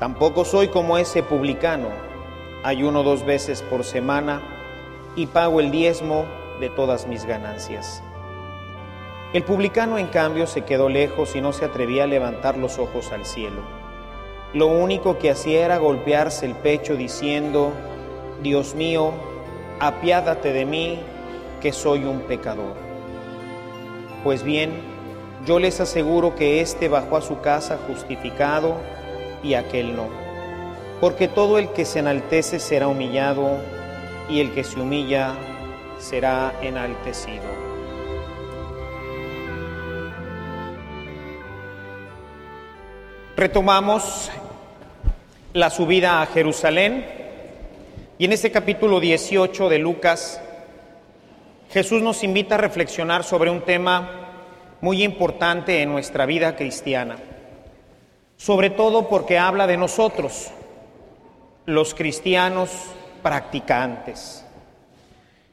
Tampoco 0.00 0.46
soy 0.46 0.68
como 0.68 0.96
ese 0.96 1.22
publicano. 1.22 1.88
Ayuno 2.64 3.02
dos 3.02 3.26
veces 3.26 3.60
por 3.60 3.84
semana 3.84 4.40
y 5.14 5.26
pago 5.26 5.60
el 5.60 5.70
diezmo 5.70 6.24
de 6.58 6.70
todas 6.70 7.06
mis 7.06 7.26
ganancias. 7.26 8.02
El 9.34 9.44
publicano, 9.44 9.98
en 9.98 10.06
cambio, 10.06 10.46
se 10.46 10.62
quedó 10.62 10.88
lejos 10.88 11.36
y 11.36 11.42
no 11.42 11.52
se 11.52 11.66
atrevía 11.66 12.04
a 12.04 12.06
levantar 12.06 12.56
los 12.56 12.78
ojos 12.78 13.12
al 13.12 13.26
cielo. 13.26 13.60
Lo 14.54 14.68
único 14.68 15.18
que 15.18 15.30
hacía 15.30 15.66
era 15.66 15.76
golpearse 15.76 16.46
el 16.46 16.54
pecho 16.54 16.96
diciendo, 16.96 17.70
Dios 18.42 18.74
mío, 18.74 19.12
apiádate 19.80 20.54
de 20.54 20.64
mí, 20.64 20.98
que 21.60 21.72
soy 21.72 22.04
un 22.04 22.20
pecador. 22.20 22.74
Pues 24.24 24.44
bien, 24.44 24.72
yo 25.44 25.58
les 25.58 25.78
aseguro 25.78 26.34
que 26.34 26.62
éste 26.62 26.88
bajó 26.88 27.18
a 27.18 27.22
su 27.22 27.42
casa 27.42 27.78
justificado 27.86 28.76
y 29.42 29.54
aquel 29.54 29.96
no. 29.96 30.08
Porque 31.00 31.28
todo 31.28 31.58
el 31.58 31.70
que 31.72 31.84
se 31.84 32.00
enaltece 32.00 32.58
será 32.58 32.88
humillado 32.88 33.58
y 34.28 34.40
el 34.40 34.52
que 34.52 34.64
se 34.64 34.78
humilla 34.80 35.34
será 35.98 36.54
enaltecido. 36.62 37.44
Retomamos 43.36 44.30
la 45.54 45.70
subida 45.70 46.20
a 46.20 46.26
Jerusalén 46.26 47.06
y 48.18 48.26
en 48.26 48.32
este 48.32 48.50
capítulo 48.50 49.00
18 49.00 49.68
de 49.68 49.78
Lucas 49.78 50.40
Jesús 51.70 52.02
nos 52.02 52.22
invita 52.22 52.56
a 52.56 52.58
reflexionar 52.58 53.24
sobre 53.24 53.50
un 53.50 53.62
tema 53.62 54.76
muy 54.80 55.02
importante 55.02 55.80
en 55.80 55.90
nuestra 55.90 56.26
vida 56.26 56.54
cristiana 56.56 57.16
sobre 58.40 58.70
todo 58.70 59.06
porque 59.06 59.38
habla 59.38 59.66
de 59.66 59.76
nosotros, 59.76 60.50
los 61.66 61.94
cristianos 61.94 62.70
practicantes. 63.22 64.46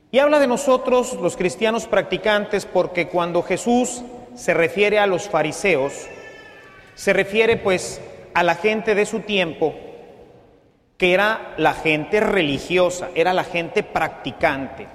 Y 0.10 0.20
habla 0.20 0.40
de 0.40 0.48
nosotros, 0.48 1.16
los 1.22 1.36
cristianos 1.36 1.86
practicantes, 1.86 2.66
porque 2.66 3.10
cuando 3.10 3.44
Jesús 3.44 4.04
se 4.36 4.54
refiere 4.54 5.00
a 5.00 5.06
los 5.06 5.28
fariseos, 5.28 6.08
se 6.96 7.12
refiere 7.12 7.58
pues 7.58 8.00
a 8.34 8.42
la 8.44 8.56
gente 8.56 8.96
de 8.96 9.06
su 9.06 9.20
tiempo, 9.20 9.76
que 10.98 11.14
era 11.14 11.56
la 11.58 11.74
gente 11.74 12.22
religiosa, 12.22 13.10
era 13.16 13.34
la 13.34 13.44
gente 13.44 13.84
practicante. 13.84 14.88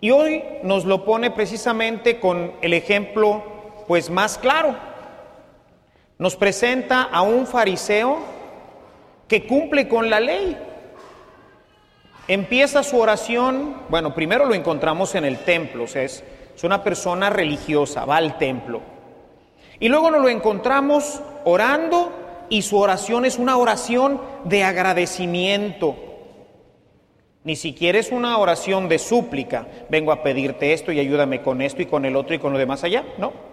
Y 0.00 0.12
hoy 0.12 0.44
nos 0.62 0.84
lo 0.84 1.04
pone 1.04 1.32
precisamente 1.32 2.20
con 2.20 2.52
el 2.62 2.72
ejemplo 2.74 3.42
pues 3.88 4.08
más 4.08 4.38
claro 4.38 4.91
nos 6.18 6.36
presenta 6.36 7.02
a 7.02 7.22
un 7.22 7.46
fariseo 7.46 8.18
que 9.28 9.46
cumple 9.46 9.88
con 9.88 10.10
la 10.10 10.20
ley. 10.20 10.56
Empieza 12.28 12.82
su 12.82 12.98
oración, 12.98 13.76
bueno, 13.88 14.14
primero 14.14 14.46
lo 14.46 14.54
encontramos 14.54 15.14
en 15.14 15.24
el 15.24 15.38
templo, 15.38 15.84
o 15.84 15.86
sea, 15.86 16.02
es, 16.02 16.24
una 16.62 16.84
persona 16.84 17.28
religiosa, 17.28 18.04
va 18.04 18.18
al 18.18 18.38
templo. 18.38 18.82
Y 19.80 19.88
luego 19.88 20.12
nos 20.12 20.22
lo 20.22 20.28
encontramos 20.28 21.20
orando 21.44 22.12
y 22.48 22.62
su 22.62 22.78
oración 22.78 23.24
es 23.24 23.36
una 23.36 23.56
oración 23.56 24.20
de 24.44 24.62
agradecimiento. 24.62 25.96
Ni 27.42 27.56
siquiera 27.56 27.98
es 27.98 28.12
una 28.12 28.38
oración 28.38 28.88
de 28.88 29.00
súplica, 29.00 29.66
vengo 29.88 30.12
a 30.12 30.22
pedirte 30.22 30.72
esto 30.72 30.92
y 30.92 31.00
ayúdame 31.00 31.42
con 31.42 31.60
esto 31.60 31.82
y 31.82 31.86
con 31.86 32.04
el 32.04 32.14
otro 32.14 32.36
y 32.36 32.38
con 32.38 32.52
lo 32.52 32.58
demás 32.60 32.84
allá, 32.84 33.04
no 33.18 33.51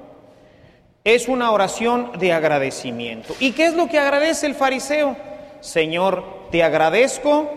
es 1.03 1.27
una 1.27 1.51
oración 1.51 2.11
de 2.19 2.33
agradecimiento. 2.33 3.33
¿Y 3.39 3.53
qué 3.53 3.67
es 3.67 3.73
lo 3.73 3.87
que 3.87 3.99
agradece 3.99 4.47
el 4.47 4.55
fariseo? 4.55 5.15
Señor, 5.61 6.23
te 6.51 6.63
agradezco 6.63 7.49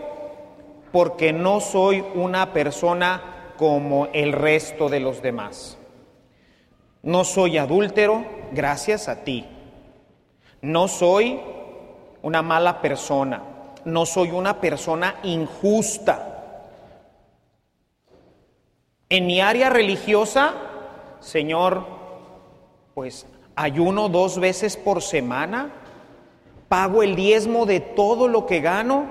porque 0.91 1.33
no 1.33 1.59
soy 1.59 2.03
una 2.13 2.53
persona 2.53 3.53
como 3.57 4.07
el 4.13 4.33
resto 4.33 4.89
de 4.89 4.99
los 4.99 5.21
demás. 5.21 5.77
No 7.01 7.23
soy 7.23 7.57
adúltero 7.57 8.25
gracias 8.53 9.09
a 9.09 9.23
ti. 9.23 9.45
No 10.61 10.87
soy 10.87 11.39
una 12.21 12.41
mala 12.41 12.81
persona. 12.81 13.43
No 13.85 14.05
soy 14.05 14.31
una 14.31 14.61
persona 14.61 15.15
injusta. 15.23 16.29
En 19.09 19.27
mi 19.27 19.41
área 19.41 19.69
religiosa, 19.69 20.53
Señor, 21.19 21.85
pues 22.93 23.25
ayuno 23.55 24.09
dos 24.09 24.39
veces 24.39 24.77
por 24.77 25.01
semana, 25.01 25.71
pago 26.69 27.03
el 27.03 27.15
diezmo 27.15 27.65
de 27.65 27.79
todo 27.79 28.27
lo 28.27 28.45
que 28.45 28.61
gano. 28.61 29.05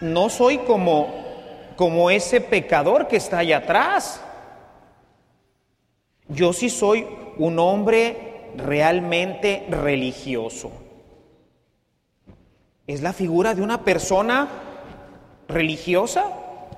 No 0.00 0.28
soy 0.30 0.58
como, 0.58 1.08
como 1.76 2.10
ese 2.10 2.40
pecador 2.40 3.06
que 3.08 3.16
está 3.16 3.38
allá 3.38 3.58
atrás. 3.58 4.22
Yo 6.28 6.52
sí 6.52 6.70
soy 6.70 7.06
un 7.38 7.58
hombre 7.58 8.52
realmente 8.56 9.66
religioso. 9.68 10.72
Es 12.86 13.02
la 13.02 13.12
figura 13.12 13.54
de 13.54 13.62
una 13.62 13.84
persona 13.84 14.48
religiosa. 15.48 16.24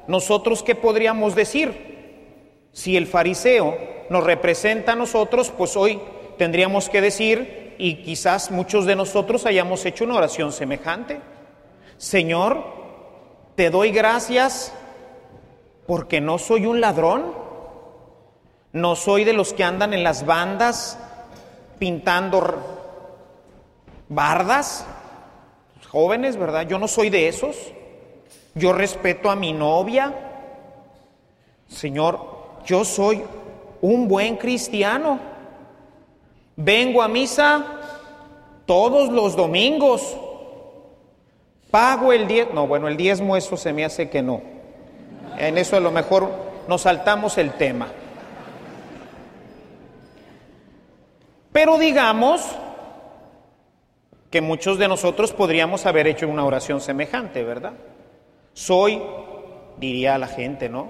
Nosotros, 0.09 0.62
¿qué 0.62 0.75
podríamos 0.75 1.34
decir? 1.34 2.69
Si 2.72 2.97
el 2.97 3.06
fariseo 3.06 3.92
nos 4.11 4.25
representa 4.25 4.93
a 4.93 4.97
nosotros, 4.97 5.53
pues 5.57 5.77
hoy 5.77 6.01
tendríamos 6.39 6.89
que 6.89 7.01
decir, 7.01 7.75
y 7.79 8.03
quizás 8.03 8.51
muchos 8.51 8.87
de 8.87 8.97
nosotros 8.97 9.47
hayamos 9.47 9.85
hecho 9.85 10.05
una 10.05 10.17
oración 10.17 10.53
semejante, 10.53 11.21
Señor, 11.97 12.65
te 13.55 13.71
doy 13.71 13.91
gracias 13.91 14.73
porque 15.87 16.21
no 16.21 16.38
soy 16.38 16.67
un 16.67 16.81
ladrón, 16.81 17.35
no 18.73 18.97
soy 18.97 19.25
de 19.25 19.32
los 19.32 19.53
que 19.53 19.65
andan 19.65 19.93
en 19.94 20.03
las 20.03 20.25
bandas 20.25 20.99
pintando 21.79 22.43
bardas, 24.09 24.87
jóvenes, 25.88 26.37
¿verdad? 26.37 26.67
Yo 26.67 26.79
no 26.79 26.88
soy 26.88 27.11
de 27.11 27.29
esos. 27.29 27.56
Yo 28.55 28.73
respeto 28.73 29.31
a 29.31 29.37
mi 29.37 29.53
novia. 29.53 30.15
Señor, 31.69 32.21
yo 32.65 32.85
soy 32.85 33.23
un 33.82 34.08
buen 34.08 34.37
cristiano. 34.37 35.19
Vengo 36.56 37.02
a 37.02 37.08
misa 37.08 37.67
todos 38.64 39.11
los 39.11 39.37
domingos. 39.37 40.17
Pago 41.70 42.12
el 42.12 42.26
diezmo. 42.26 42.55
No, 42.55 42.67
bueno, 42.67 42.88
el 42.88 42.96
diezmo 42.96 43.37
eso 43.37 43.58
se 43.58 43.75
me 43.75 43.84
hace 43.84 44.08
que 44.08 44.23
no. 44.23 44.40
En 45.37 45.58
eso 45.58 45.76
a 45.76 45.81
lo 45.81 45.90
mejor 45.90 46.31
nos 46.69 46.82
saltamos 46.82 47.37
el 47.37 47.52
tema. 47.52 47.88
Pero 51.52 51.78
digamos 51.78 52.40
que 54.31 54.40
muchos 54.40 54.78
de 54.78 54.88
nosotros 54.88 55.32
podríamos 55.32 55.85
haber 55.85 56.06
hecho 56.06 56.28
una 56.28 56.44
oración 56.44 56.81
semejante, 56.81 57.43
¿verdad? 57.43 57.73
Soy, 58.55 59.02
diría 59.76 60.17
la 60.17 60.28
gente, 60.28 60.69
¿no? 60.69 60.88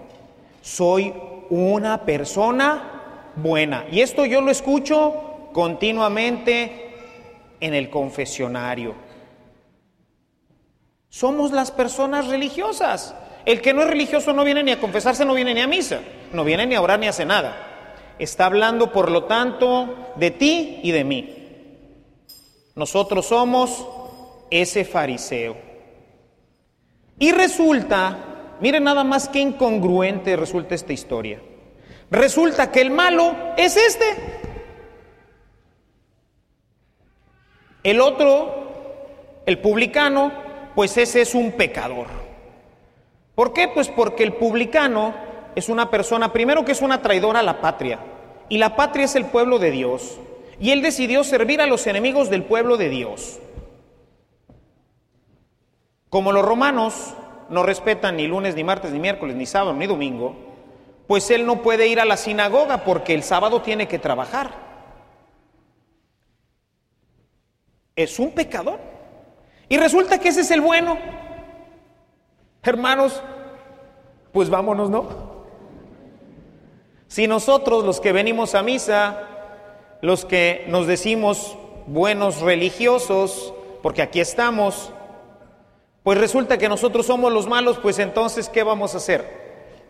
Soy 0.61 1.13
una 1.61 2.07
persona 2.07 3.33
buena. 3.37 3.85
Y 3.91 4.01
esto 4.01 4.25
yo 4.25 4.41
lo 4.41 4.51
escucho 4.51 5.51
continuamente 5.53 6.95
en 7.61 7.75
el 7.75 7.91
confesionario. 7.91 8.95
Somos 11.11 11.53
las 11.53 11.71
personas 11.71 12.29
religiosas. 12.29 13.15
El 13.45 13.61
que 13.61 13.75
no 13.75 13.83
es 13.83 13.89
religioso 13.89 14.33
no 14.33 14.45
viene 14.45 14.63
ni 14.63 14.71
a 14.71 14.81
confesarse, 14.81 15.27
no 15.27 15.35
viene 15.35 15.53
ni 15.53 15.61
a 15.61 15.67
misa, 15.67 16.01
no 16.33 16.43
viene 16.43 16.67
ni 16.67 16.75
a 16.75 16.81
orar 16.81 16.99
ni 16.99 17.07
a 17.07 17.11
hacer 17.11 17.27
nada. 17.27 18.15
Está 18.19 18.47
hablando, 18.47 18.91
por 18.91 19.11
lo 19.11 19.25
tanto, 19.25 20.13
de 20.17 20.31
ti 20.31 20.81
y 20.83 20.91
de 20.91 21.05
mí. 21.05 21.35
Nosotros 22.75 23.27
somos 23.27 23.87
ese 24.51 24.87
fariseo. 24.87 25.57
Y 27.19 27.31
resulta, 27.33 28.32
miren 28.63 28.85
nada 28.85 29.03
más 29.03 29.29
que 29.29 29.41
incongruente 29.41 30.37
resulta 30.37 30.75
esta 30.75 30.93
historia. 30.93 31.41
Resulta 32.11 32.71
que 32.71 32.81
el 32.81 32.91
malo 32.91 33.35
es 33.57 33.77
este. 33.77 34.05
El 37.83 38.01
otro, 38.01 39.43
el 39.47 39.59
publicano, 39.59 40.33
pues 40.77 40.97
ese 40.97 41.23
es 41.23 41.35
un 41.35 41.53
pecador. 41.53 42.07
¿Por 43.35 43.53
qué? 43.53 43.67
Pues 43.67 43.89
porque 43.89 44.23
el 44.23 44.35
publicano 44.35 45.13
es 45.57 45.69
una 45.69 45.91
persona, 45.91 46.33
primero 46.33 46.65
que 46.65 46.73
es 46.73 46.83
una 46.83 47.03
traidora 47.03 47.41
a 47.41 47.43
la 47.43 47.61
patria, 47.61 47.99
y 48.49 48.59
la 48.59 48.77
patria 48.77 49.07
es 49.07 49.17
el 49.17 49.25
pueblo 49.25 49.59
de 49.59 49.73
Dios, 49.73 50.21
y 50.61 50.71
él 50.71 50.83
decidió 50.83 51.25
servir 51.25 51.61
a 51.61 51.67
los 51.67 51.87
enemigos 51.89 52.31
del 52.31 52.45
pueblo 52.45 52.77
de 52.77 52.91
Dios. 52.91 53.41
Como 56.09 56.31
los 56.31 56.45
romanos 56.45 57.15
no 57.53 57.63
respetan 57.63 58.17
ni 58.17 58.27
lunes, 58.27 58.55
ni 58.55 58.65
martes, 58.65 58.91
ni 58.93 58.99
miércoles, 58.99 59.37
ni 59.37 59.45
sábado, 59.45 59.75
ni 59.75 59.87
domingo, 59.87 60.35
pues 61.07 61.31
él 61.31 61.45
no 61.45 61.61
puede 61.61 61.87
ir 61.87 62.01
a 62.01 62.07
la 62.07 62.17
sinagoga 62.17 62.79
porque 62.79 63.13
el 63.13 63.23
sábado 63.23 63.61
tiene 63.61 63.87
que 63.87 63.99
trabajar. 63.99 64.51
Es 67.95 68.19
un 68.19 68.33
pecador. 68.33 68.81
Y 69.69 69.77
resulta 69.77 70.19
que 70.19 70.31
ese 70.31 70.41
es 70.41 70.51
el 70.51 70.63
bueno. 70.63 70.99
Hermanos, 72.63 73.23
pues 74.33 74.49
vámonos, 74.49 74.89
¿no? 74.89 75.33
Si 77.09 77.27
nosotros 77.27 77.85
los 77.85 78.01
que 78.01 78.13
venimos 78.13 78.55
a 78.55 78.63
misa, 78.63 79.29
los 80.01 80.25
que 80.25 80.65
nos 80.69 80.87
decimos 80.87 81.59
buenos 81.87 82.41
religiosos, 82.41 83.53
porque 83.83 84.01
aquí 84.01 84.21
estamos, 84.21 84.91
pues 86.03 86.19
resulta 86.19 86.59
que 86.59 86.69
nosotros 86.69 87.07
somos 87.07 87.33
los 87.33 87.47
malos, 87.47 87.79
pues 87.79 87.99
entonces, 88.01 88.49
¿qué 88.49 88.65
vamos 88.65 88.95
a 88.95 88.97
hacer? 88.97 89.43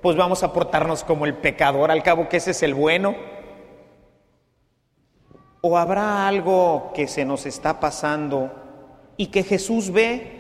Pues 0.03 0.15
vamos 0.17 0.43
a 0.43 0.53
portarnos 0.53 1.05
como 1.05 1.25
el 1.25 1.35
pecador, 1.35 1.91
al 1.91 2.03
cabo 2.03 2.29
que 2.29 2.37
ese 2.37 2.51
es 2.51 2.63
el 2.63 2.75
bueno. 2.75 3.15
¿O 5.63 5.79
habrá 5.79 6.29
algo 6.29 6.93
que 6.95 7.07
se 7.07 7.25
nos 7.25 7.47
está 7.47 7.81
pasando 7.81 8.51
y 9.17 9.29
que 9.29 9.43
Jesús 9.43 9.91
ve? 9.91 10.39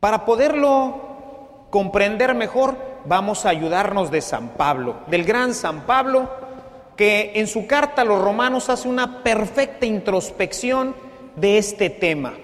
Para 0.00 0.24
poderlo 0.24 1.66
comprender 1.70 2.34
mejor, 2.34 2.76
vamos 3.04 3.44
a 3.44 3.50
ayudarnos 3.50 4.10
de 4.10 4.22
San 4.22 4.50
Pablo, 4.50 5.00
del 5.08 5.24
gran 5.24 5.52
San 5.54 5.82
Pablo, 5.82 6.30
que 6.96 7.32
en 7.34 7.46
su 7.46 7.66
carta 7.66 8.02
a 8.02 8.04
los 8.06 8.22
romanos 8.22 8.70
hace 8.70 8.88
una 8.88 9.22
perfecta 9.22 9.84
introspección 9.84 10.94
de 11.36 11.58
este 11.58 11.90
tema. 11.90 12.34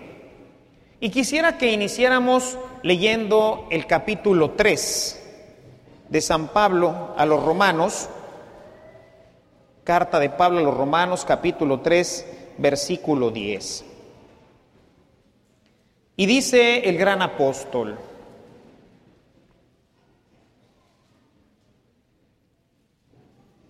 Y 1.05 1.11
quisiera 1.11 1.59
que 1.59 1.71
iniciáramos 1.71 2.57
leyendo 2.83 3.69
el 3.71 3.87
capítulo 3.87 4.53
3 4.53 5.23
de 6.09 6.21
San 6.23 6.49
Pablo 6.49 7.13
a 7.19 7.27
los 7.27 7.45
romanos, 7.45 8.09
carta 9.85 10.19
de 10.19 10.31
Pablo 10.31 10.61
a 10.61 10.63
los 10.63 10.75
romanos, 10.75 11.27
capítulo 11.27 11.81
3, 11.81 12.55
versículo 12.57 13.31
10. 13.31 13.85
Y 16.17 16.25
dice 16.25 16.89
el 16.89 16.97
gran 16.97 17.21
apóstol, 17.21 17.99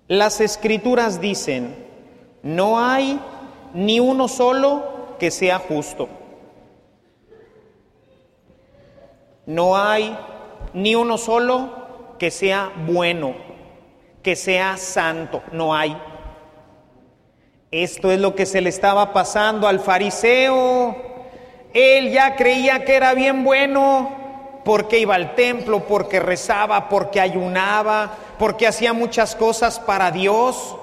las 0.07 0.41
escrituras 0.41 1.21
dicen, 1.21 1.75
no 2.45 2.79
hay 2.79 3.19
ni 3.73 3.99
uno 3.99 4.29
solo 4.29 5.17
que 5.19 5.33
sea 5.33 5.59
justo 5.59 6.09
No 9.47 9.77
hay 9.77 10.17
ni 10.73 10.95
uno 10.95 11.19
solo 11.19 12.17
que 12.19 12.31
sea 12.31 12.73
bueno, 12.87 13.35
que 14.23 14.37
sea 14.37 14.77
santo, 14.77 15.43
no 15.53 15.75
hay. 15.75 15.97
Esto 17.71 18.13
es 18.13 18.21
lo 18.21 18.35
que 18.35 18.47
se 18.47 18.61
le 18.61 18.69
estaba 18.69 19.13
pasando 19.13 19.67
al 19.67 19.81
fariseo. 19.81 20.97
Él 21.73 22.13
ya 22.13 22.37
creía 22.37 22.85
que 22.85 22.95
era 22.95 23.15
bien 23.15 23.43
bueno 23.43 24.61
porque 24.65 25.01
iba 25.01 25.15
al 25.15 25.35
templo, 25.35 25.87
porque 25.87 26.21
rezaba, 26.21 26.89
porque 26.89 27.21
ayunaba, 27.21 28.13
porque 28.39 28.67
hacía 28.67 28.93
muchas 28.93 29.35
cosas 29.37 29.79
para 29.81 30.11
Dios. 30.11 30.77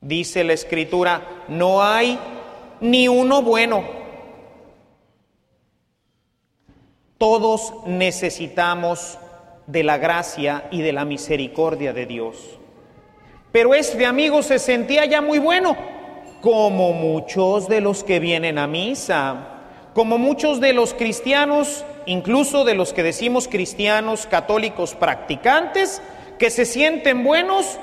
Dice 0.00 0.44
la 0.44 0.52
escritura, 0.52 1.22
no 1.48 1.82
hay 1.82 2.18
ni 2.80 3.08
uno 3.08 3.42
bueno. 3.42 3.95
Todos 7.18 7.72
necesitamos 7.86 9.18
de 9.66 9.82
la 9.82 9.96
gracia 9.96 10.68
y 10.70 10.82
de 10.82 10.92
la 10.92 11.06
misericordia 11.06 11.94
de 11.94 12.04
Dios. 12.04 12.58
Pero 13.52 13.72
este 13.72 14.04
amigo 14.04 14.42
se 14.42 14.58
sentía 14.58 15.06
ya 15.06 15.22
muy 15.22 15.38
bueno, 15.38 15.78
como 16.42 16.92
muchos 16.92 17.68
de 17.68 17.80
los 17.80 18.04
que 18.04 18.20
vienen 18.20 18.58
a 18.58 18.66
misa, 18.66 19.62
como 19.94 20.18
muchos 20.18 20.60
de 20.60 20.74
los 20.74 20.92
cristianos, 20.92 21.86
incluso 22.04 22.64
de 22.66 22.74
los 22.74 22.92
que 22.92 23.02
decimos 23.02 23.48
cristianos 23.48 24.26
católicos 24.26 24.94
practicantes, 24.94 26.02
que 26.38 26.50
se 26.50 26.66
sienten 26.66 27.24
buenos 27.24 27.78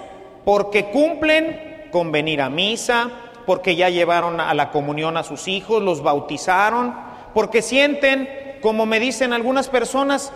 porque 0.45 0.91
cumplen 0.91 1.87
con 1.91 2.11
venir 2.11 2.39
a 2.39 2.51
misa, 2.51 3.09
porque 3.47 3.75
ya 3.75 3.89
llevaron 3.89 4.39
a 4.39 4.53
la 4.53 4.69
comunión 4.69 5.17
a 5.17 5.23
sus 5.23 5.47
hijos, 5.47 5.81
los 5.81 6.03
bautizaron, 6.03 6.93
porque 7.33 7.63
sienten 7.63 8.42
como 8.63 8.85
me 8.85 9.01
dicen 9.01 9.33
algunas 9.33 9.67
personas, 9.67 10.31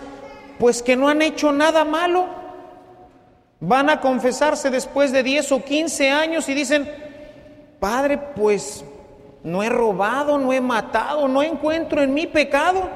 pues 0.58 0.82
que 0.82 0.96
no 0.96 1.08
han 1.08 1.22
hecho 1.22 1.50
nada 1.50 1.84
malo. 1.84 2.26
Van 3.58 3.88
a 3.88 4.02
confesarse 4.02 4.68
después 4.68 5.10
de 5.12 5.22
10 5.22 5.50
o 5.52 5.64
15 5.64 6.10
años 6.10 6.46
y 6.50 6.54
dicen, 6.54 6.88
Padre, 7.80 8.18
pues 8.18 8.84
no 9.42 9.62
he 9.62 9.70
robado, 9.70 10.36
no 10.36 10.52
he 10.52 10.60
matado, 10.60 11.26
no 11.26 11.42
encuentro 11.42 12.02
en 12.02 12.12
mí 12.12 12.26
pecado. 12.26 12.90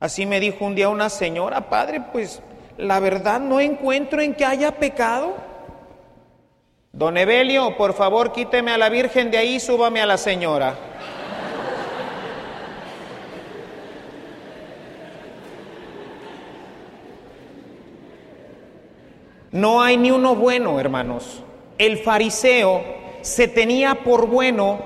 Así 0.00 0.26
me 0.26 0.40
dijo 0.40 0.64
un 0.64 0.74
día 0.74 0.88
una 0.88 1.10
señora, 1.10 1.70
Padre, 1.70 2.00
pues 2.12 2.42
la 2.76 2.98
verdad 2.98 3.38
no 3.38 3.60
encuentro 3.60 4.20
en 4.20 4.34
que 4.34 4.44
haya 4.44 4.72
pecado. 4.72 5.53
Don 6.94 7.16
Evelio, 7.16 7.76
por 7.76 7.92
favor, 7.92 8.30
quíteme 8.30 8.70
a 8.70 8.78
la 8.78 8.88
Virgen 8.88 9.32
de 9.32 9.38
ahí, 9.38 9.58
súbame 9.58 10.00
a 10.00 10.06
la 10.06 10.16
señora. 10.16 10.76
No 19.50 19.82
hay 19.82 19.96
ni 19.96 20.12
uno 20.12 20.36
bueno, 20.36 20.78
hermanos. 20.78 21.42
El 21.78 21.98
fariseo 21.98 22.84
se 23.22 23.48
tenía 23.48 23.96
por 24.04 24.28
bueno 24.28 24.78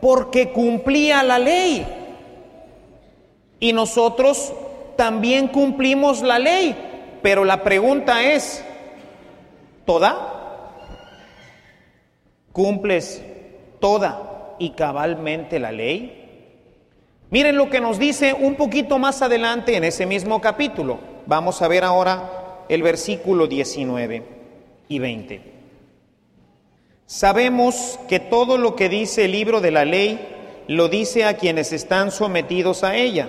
porque 0.00 0.52
cumplía 0.52 1.24
la 1.24 1.40
ley. 1.40 1.84
Y 3.58 3.72
nosotros 3.72 4.52
también 4.96 5.48
cumplimos 5.48 6.22
la 6.22 6.38
ley. 6.38 6.76
Pero 7.22 7.44
la 7.44 7.64
pregunta 7.64 8.22
es, 8.22 8.64
¿toda? 9.84 10.35
¿Cumples 12.56 13.22
toda 13.80 14.54
y 14.58 14.70
cabalmente 14.70 15.58
la 15.58 15.72
ley? 15.72 16.70
Miren 17.28 17.54
lo 17.58 17.68
que 17.68 17.82
nos 17.82 17.98
dice 17.98 18.32
un 18.32 18.54
poquito 18.54 18.98
más 18.98 19.20
adelante 19.20 19.76
en 19.76 19.84
ese 19.84 20.06
mismo 20.06 20.40
capítulo. 20.40 20.98
Vamos 21.26 21.60
a 21.60 21.68
ver 21.68 21.84
ahora 21.84 22.64
el 22.70 22.82
versículo 22.82 23.46
19 23.46 24.22
y 24.88 24.98
20. 24.98 25.42
Sabemos 27.04 28.00
que 28.08 28.20
todo 28.20 28.56
lo 28.56 28.74
que 28.74 28.88
dice 28.88 29.26
el 29.26 29.32
libro 29.32 29.60
de 29.60 29.72
la 29.72 29.84
ley 29.84 30.18
lo 30.66 30.88
dice 30.88 31.26
a 31.26 31.36
quienes 31.36 31.74
están 31.74 32.10
sometidos 32.10 32.84
a 32.84 32.96
ella, 32.96 33.28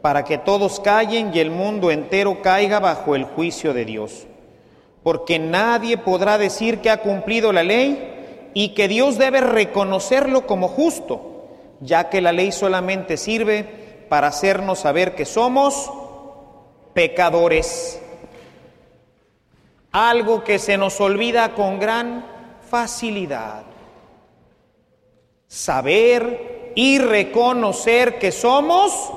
para 0.00 0.24
que 0.24 0.38
todos 0.38 0.80
callen 0.80 1.32
y 1.34 1.40
el 1.40 1.50
mundo 1.50 1.90
entero 1.90 2.40
caiga 2.40 2.80
bajo 2.80 3.14
el 3.14 3.24
juicio 3.24 3.74
de 3.74 3.84
Dios. 3.84 4.26
Porque 5.02 5.38
nadie 5.38 5.98
podrá 5.98 6.38
decir 6.38 6.78
que 6.78 6.88
ha 6.88 7.02
cumplido 7.02 7.52
la 7.52 7.62
ley 7.62 8.14
y 8.54 8.70
que 8.70 8.88
Dios 8.88 9.18
debe 9.18 9.40
reconocerlo 9.40 10.46
como 10.46 10.68
justo, 10.68 11.46
ya 11.80 12.08
que 12.08 12.20
la 12.20 12.32
ley 12.32 12.52
solamente 12.52 13.16
sirve 13.16 13.64
para 14.08 14.28
hacernos 14.28 14.80
saber 14.80 15.14
que 15.14 15.24
somos 15.24 15.90
pecadores. 16.94 18.00
Algo 19.92 20.44
que 20.44 20.58
se 20.58 20.76
nos 20.76 21.00
olvida 21.00 21.54
con 21.54 21.78
gran 21.78 22.24
facilidad. 22.68 23.62
Saber 25.46 26.72
y 26.74 26.98
reconocer 26.98 28.18
que 28.18 28.32
somos 28.32 29.12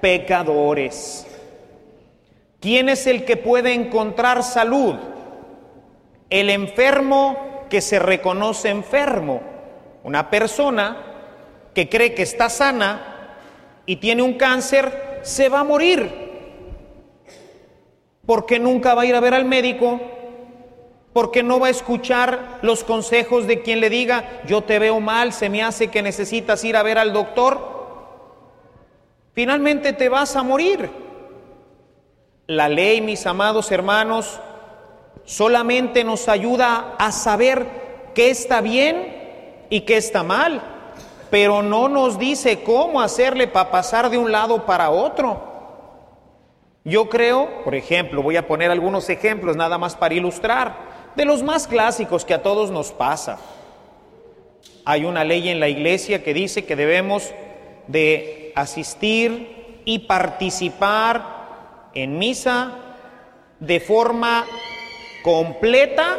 pecadores. 0.00 1.26
¿Quién 2.60 2.88
es 2.88 3.06
el 3.06 3.24
que 3.24 3.36
puede 3.36 3.74
encontrar 3.74 4.42
salud? 4.42 4.94
El 6.30 6.48
enfermo 6.48 7.51
que 7.72 7.80
se 7.80 7.98
reconoce 7.98 8.68
enfermo. 8.68 9.40
Una 10.04 10.28
persona 10.28 10.94
que 11.74 11.88
cree 11.88 12.12
que 12.12 12.20
está 12.20 12.50
sana 12.50 13.38
y 13.86 13.96
tiene 13.96 14.20
un 14.20 14.34
cáncer, 14.34 15.20
se 15.22 15.48
va 15.48 15.60
a 15.60 15.64
morir. 15.64 16.06
Porque 18.26 18.58
nunca 18.58 18.92
va 18.92 19.02
a 19.02 19.06
ir 19.06 19.14
a 19.14 19.20
ver 19.20 19.32
al 19.32 19.46
médico, 19.46 19.98
porque 21.14 21.42
no 21.42 21.60
va 21.60 21.68
a 21.68 21.70
escuchar 21.70 22.58
los 22.60 22.84
consejos 22.84 23.46
de 23.46 23.62
quien 23.62 23.80
le 23.80 23.88
diga, 23.88 24.42
yo 24.44 24.60
te 24.60 24.78
veo 24.78 25.00
mal, 25.00 25.32
se 25.32 25.48
me 25.48 25.62
hace 25.62 25.88
que 25.88 26.02
necesitas 26.02 26.62
ir 26.64 26.76
a 26.76 26.82
ver 26.82 26.98
al 26.98 27.14
doctor. 27.14 27.56
Finalmente 29.32 29.94
te 29.94 30.10
vas 30.10 30.36
a 30.36 30.42
morir. 30.42 30.90
La 32.46 32.68
ley, 32.68 33.00
mis 33.00 33.24
amados 33.24 33.72
hermanos, 33.72 34.42
solamente 35.24 36.04
nos 36.04 36.28
ayuda 36.28 36.94
a 36.98 37.12
saber 37.12 37.66
qué 38.14 38.30
está 38.30 38.60
bien 38.60 39.66
y 39.70 39.82
qué 39.82 39.96
está 39.96 40.22
mal, 40.22 40.62
pero 41.30 41.62
no 41.62 41.88
nos 41.88 42.18
dice 42.18 42.62
cómo 42.62 43.00
hacerle 43.00 43.48
para 43.48 43.70
pasar 43.70 44.10
de 44.10 44.18
un 44.18 44.30
lado 44.30 44.66
para 44.66 44.90
otro. 44.90 45.52
Yo 46.84 47.08
creo, 47.08 47.62
por 47.64 47.74
ejemplo, 47.74 48.22
voy 48.22 48.36
a 48.36 48.46
poner 48.46 48.70
algunos 48.70 49.08
ejemplos 49.08 49.56
nada 49.56 49.78
más 49.78 49.94
para 49.94 50.14
ilustrar, 50.14 50.92
de 51.14 51.24
los 51.24 51.42
más 51.42 51.68
clásicos 51.68 52.24
que 52.24 52.34
a 52.34 52.42
todos 52.42 52.70
nos 52.70 52.90
pasa. 52.90 53.38
Hay 54.84 55.04
una 55.04 55.22
ley 55.22 55.48
en 55.48 55.60
la 55.60 55.68
iglesia 55.68 56.24
que 56.24 56.34
dice 56.34 56.64
que 56.64 56.74
debemos 56.74 57.32
de 57.86 58.52
asistir 58.56 59.80
y 59.84 60.00
participar 60.00 61.90
en 61.94 62.18
misa 62.18 62.72
de 63.60 63.78
forma 63.78 64.44
completa 65.22 66.18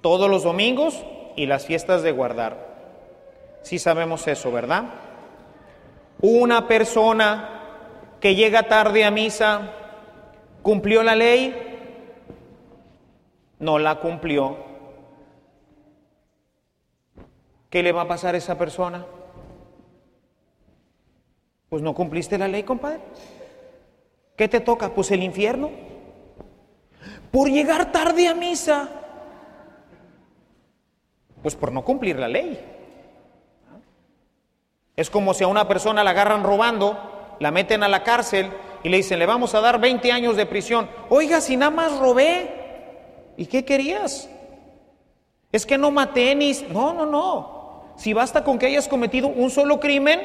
todos 0.00 0.30
los 0.30 0.42
domingos 0.42 1.04
y 1.36 1.46
las 1.46 1.66
fiestas 1.66 2.02
de 2.02 2.12
guardar. 2.12 2.74
Sí 3.62 3.78
sabemos 3.78 4.26
eso, 4.28 4.52
¿verdad? 4.52 4.84
Una 6.20 6.68
persona 6.68 7.60
que 8.20 8.34
llega 8.34 8.64
tarde 8.64 9.04
a 9.04 9.10
misa, 9.10 9.72
¿cumplió 10.62 11.02
la 11.02 11.14
ley? 11.14 11.54
No 13.58 13.78
la 13.78 14.00
cumplió. 14.00 14.56
¿Qué 17.70 17.82
le 17.82 17.92
va 17.92 18.02
a 18.02 18.08
pasar 18.08 18.34
a 18.34 18.38
esa 18.38 18.56
persona? 18.56 19.04
Pues 21.68 21.82
no 21.82 21.94
cumpliste 21.94 22.38
la 22.38 22.46
ley, 22.46 22.62
compadre. 22.62 23.00
¿Qué 24.36 24.48
te 24.48 24.60
toca? 24.60 24.94
Pues 24.94 25.10
el 25.10 25.22
infierno. 25.22 25.70
Por 27.34 27.50
llegar 27.50 27.90
tarde 27.90 28.28
a 28.28 28.34
misa. 28.34 28.88
Pues 31.42 31.56
por 31.56 31.72
no 31.72 31.84
cumplir 31.84 32.16
la 32.16 32.28
ley. 32.28 32.64
Es 34.94 35.10
como 35.10 35.34
si 35.34 35.42
a 35.42 35.48
una 35.48 35.66
persona 35.66 36.04
la 36.04 36.10
agarran 36.10 36.44
robando, 36.44 36.96
la 37.40 37.50
meten 37.50 37.82
a 37.82 37.88
la 37.88 38.04
cárcel 38.04 38.52
y 38.84 38.88
le 38.88 38.98
dicen, 38.98 39.18
le 39.18 39.26
vamos 39.26 39.52
a 39.56 39.60
dar 39.60 39.80
20 39.80 40.12
años 40.12 40.36
de 40.36 40.46
prisión. 40.46 40.88
Oiga, 41.08 41.40
si 41.40 41.56
nada 41.56 41.72
más 41.72 41.98
robé, 41.98 43.32
¿y 43.36 43.46
qué 43.46 43.64
querías? 43.64 44.30
Es 45.50 45.66
que 45.66 45.76
no 45.76 45.90
maté 45.90 46.36
ni... 46.36 46.52
No, 46.70 46.94
no, 46.94 47.04
no. 47.04 47.94
Si 47.96 48.12
basta 48.12 48.44
con 48.44 48.60
que 48.60 48.66
hayas 48.66 48.86
cometido 48.86 49.26
un 49.26 49.50
solo 49.50 49.80
crimen, 49.80 50.20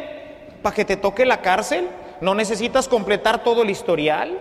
para 0.62 0.76
que 0.76 0.86
te 0.86 0.96
toque 0.96 1.26
la 1.26 1.42
cárcel. 1.42 1.90
No 2.22 2.36
necesitas 2.36 2.88
completar 2.88 3.44
todo 3.44 3.64
el 3.64 3.72
historial. 3.72 4.38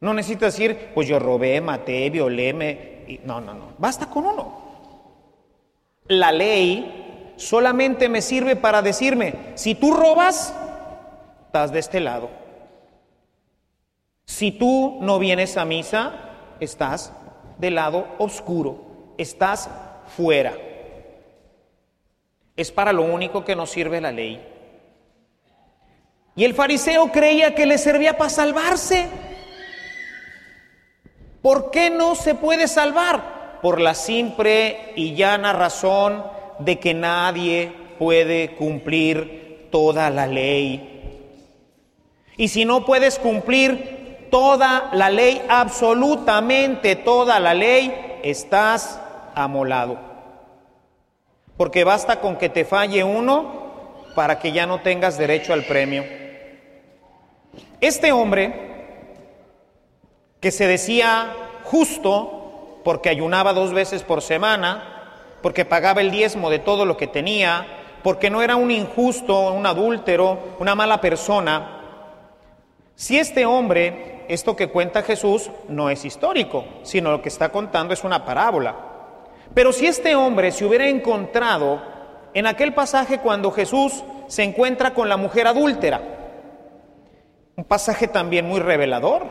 No 0.00 0.14
necesitas 0.14 0.54
decir, 0.54 0.90
pues 0.94 1.06
yo 1.06 1.18
robé, 1.18 1.60
maté, 1.60 2.08
violé, 2.10 2.52
me... 2.54 3.20
No, 3.24 3.40
no, 3.40 3.52
no. 3.52 3.74
Basta 3.78 4.06
con 4.06 4.24
uno. 4.24 4.70
La 6.08 6.32
ley 6.32 7.32
solamente 7.36 8.08
me 8.08 8.22
sirve 8.22 8.56
para 8.56 8.82
decirme, 8.82 9.34
si 9.54 9.74
tú 9.74 9.94
robas, 9.94 10.54
estás 11.46 11.72
de 11.72 11.78
este 11.78 12.00
lado. 12.00 12.30
Si 14.24 14.52
tú 14.52 14.98
no 15.02 15.18
vienes 15.18 15.56
a 15.56 15.64
misa, 15.64 16.12
estás 16.60 17.12
del 17.58 17.74
lado 17.74 18.06
oscuro, 18.18 19.14
estás 19.18 19.68
fuera. 20.16 20.54
Es 22.56 22.70
para 22.70 22.92
lo 22.92 23.02
único 23.02 23.44
que 23.44 23.56
nos 23.56 23.70
sirve 23.70 24.00
la 24.00 24.12
ley. 24.12 24.46
Y 26.36 26.44
el 26.44 26.54
fariseo 26.54 27.10
creía 27.12 27.54
que 27.54 27.66
le 27.66 27.76
servía 27.76 28.16
para 28.16 28.30
salvarse. 28.30 29.08
¿Por 31.42 31.70
qué 31.70 31.90
no 31.90 32.14
se 32.14 32.34
puede 32.34 32.68
salvar? 32.68 33.58
Por 33.62 33.80
la 33.80 33.94
simple 33.94 34.92
y 34.96 35.14
llana 35.14 35.52
razón 35.52 36.24
de 36.58 36.78
que 36.78 36.94
nadie 36.94 37.72
puede 37.98 38.54
cumplir 38.56 39.68
toda 39.70 40.10
la 40.10 40.26
ley. 40.26 40.90
Y 42.36 42.48
si 42.48 42.64
no 42.64 42.84
puedes 42.84 43.18
cumplir 43.18 44.28
toda 44.30 44.90
la 44.92 45.10
ley, 45.10 45.42
absolutamente 45.48 46.96
toda 46.96 47.40
la 47.40 47.54
ley, 47.54 48.18
estás 48.22 49.00
amolado. 49.34 49.98
Porque 51.56 51.84
basta 51.84 52.20
con 52.20 52.36
que 52.36 52.48
te 52.48 52.64
falle 52.64 53.04
uno 53.04 53.60
para 54.14 54.38
que 54.38 54.52
ya 54.52 54.66
no 54.66 54.80
tengas 54.80 55.18
derecho 55.18 55.52
al 55.52 55.64
premio. 55.64 56.04
Este 57.80 58.12
hombre, 58.12 58.69
que 60.40 60.50
se 60.50 60.66
decía 60.66 61.32
justo 61.64 62.80
porque 62.84 63.08
ayunaba 63.08 63.52
dos 63.52 63.72
veces 63.72 64.02
por 64.02 64.22
semana, 64.22 65.12
porque 65.42 65.64
pagaba 65.64 66.00
el 66.00 66.10
diezmo 66.10 66.50
de 66.50 66.58
todo 66.58 66.86
lo 66.86 66.96
que 66.96 67.06
tenía, 67.06 67.66
porque 68.02 68.30
no 68.30 68.42
era 68.42 68.56
un 68.56 68.70
injusto, 68.70 69.52
un 69.52 69.66
adúltero, 69.66 70.56
una 70.58 70.74
mala 70.74 71.00
persona, 71.00 71.80
si 73.00 73.18
este 73.18 73.46
hombre, 73.46 74.26
esto 74.28 74.54
que 74.54 74.68
cuenta 74.68 75.00
Jesús, 75.00 75.50
no 75.68 75.88
es 75.88 76.04
histórico, 76.04 76.66
sino 76.82 77.10
lo 77.10 77.22
que 77.22 77.30
está 77.30 77.48
contando 77.48 77.94
es 77.94 78.04
una 78.04 78.26
parábola. 78.26 78.76
Pero 79.54 79.72
si 79.72 79.86
este 79.86 80.14
hombre 80.14 80.52
se 80.52 80.66
hubiera 80.66 80.86
encontrado 80.86 81.80
en 82.34 82.46
aquel 82.46 82.74
pasaje 82.74 83.18
cuando 83.20 83.52
Jesús 83.52 84.04
se 84.26 84.42
encuentra 84.42 84.92
con 84.92 85.08
la 85.08 85.16
mujer 85.16 85.46
adúltera, 85.46 86.02
un 87.56 87.64
pasaje 87.64 88.06
también 88.06 88.46
muy 88.46 88.60
revelador. 88.60 89.22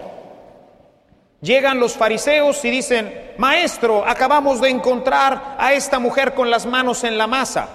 Llegan 1.41 1.79
los 1.79 1.93
fariseos 1.93 2.63
y 2.65 2.69
dicen, 2.69 3.33
Maestro, 3.37 4.05
acabamos 4.05 4.59
de 4.59 4.69
encontrar 4.69 5.55
a 5.57 5.73
esta 5.73 5.97
mujer 5.97 6.33
con 6.33 6.49
las 6.49 6.65
manos 6.65 7.03
en 7.05 7.17
la 7.17 7.27
masa. 7.27 7.69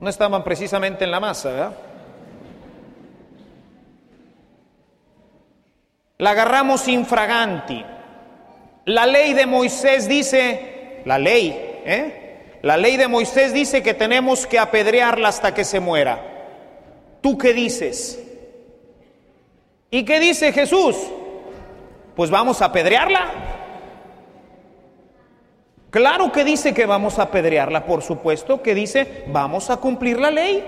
No 0.00 0.10
estaban 0.10 0.44
precisamente 0.44 1.04
en 1.04 1.10
la 1.10 1.20
masa, 1.20 1.48
¿verdad? 1.50 1.72
La 6.18 6.30
agarramos 6.30 6.86
infraganti. 6.88 7.82
La 8.84 9.06
ley 9.06 9.32
de 9.32 9.46
Moisés 9.46 10.06
dice, 10.06 11.00
la 11.06 11.18
ley, 11.18 11.80
¿eh? 11.86 12.58
La 12.60 12.76
ley 12.76 12.98
de 12.98 13.08
Moisés 13.08 13.54
dice 13.54 13.82
que 13.82 13.94
tenemos 13.94 14.46
que 14.46 14.58
apedrearla 14.58 15.28
hasta 15.28 15.54
que 15.54 15.64
se 15.64 15.80
muera. 15.80 16.18
¿Tú 17.22 17.38
qué 17.38 17.54
dices? 17.54 18.22
¿Y 19.90 20.04
qué 20.04 20.20
dice 20.20 20.52
Jesús? 20.52 20.96
Pues 22.14 22.30
vamos 22.30 22.62
a 22.62 22.66
apedrearla. 22.66 23.26
Claro 25.90 26.32
que 26.32 26.44
dice 26.44 26.74
que 26.74 26.86
vamos 26.86 27.18
a 27.18 27.22
apedrearla, 27.22 27.86
por 27.86 28.02
supuesto 28.02 28.62
que 28.62 28.74
dice 28.74 29.24
vamos 29.28 29.70
a 29.70 29.76
cumplir 29.76 30.18
la 30.18 30.30
ley. 30.30 30.64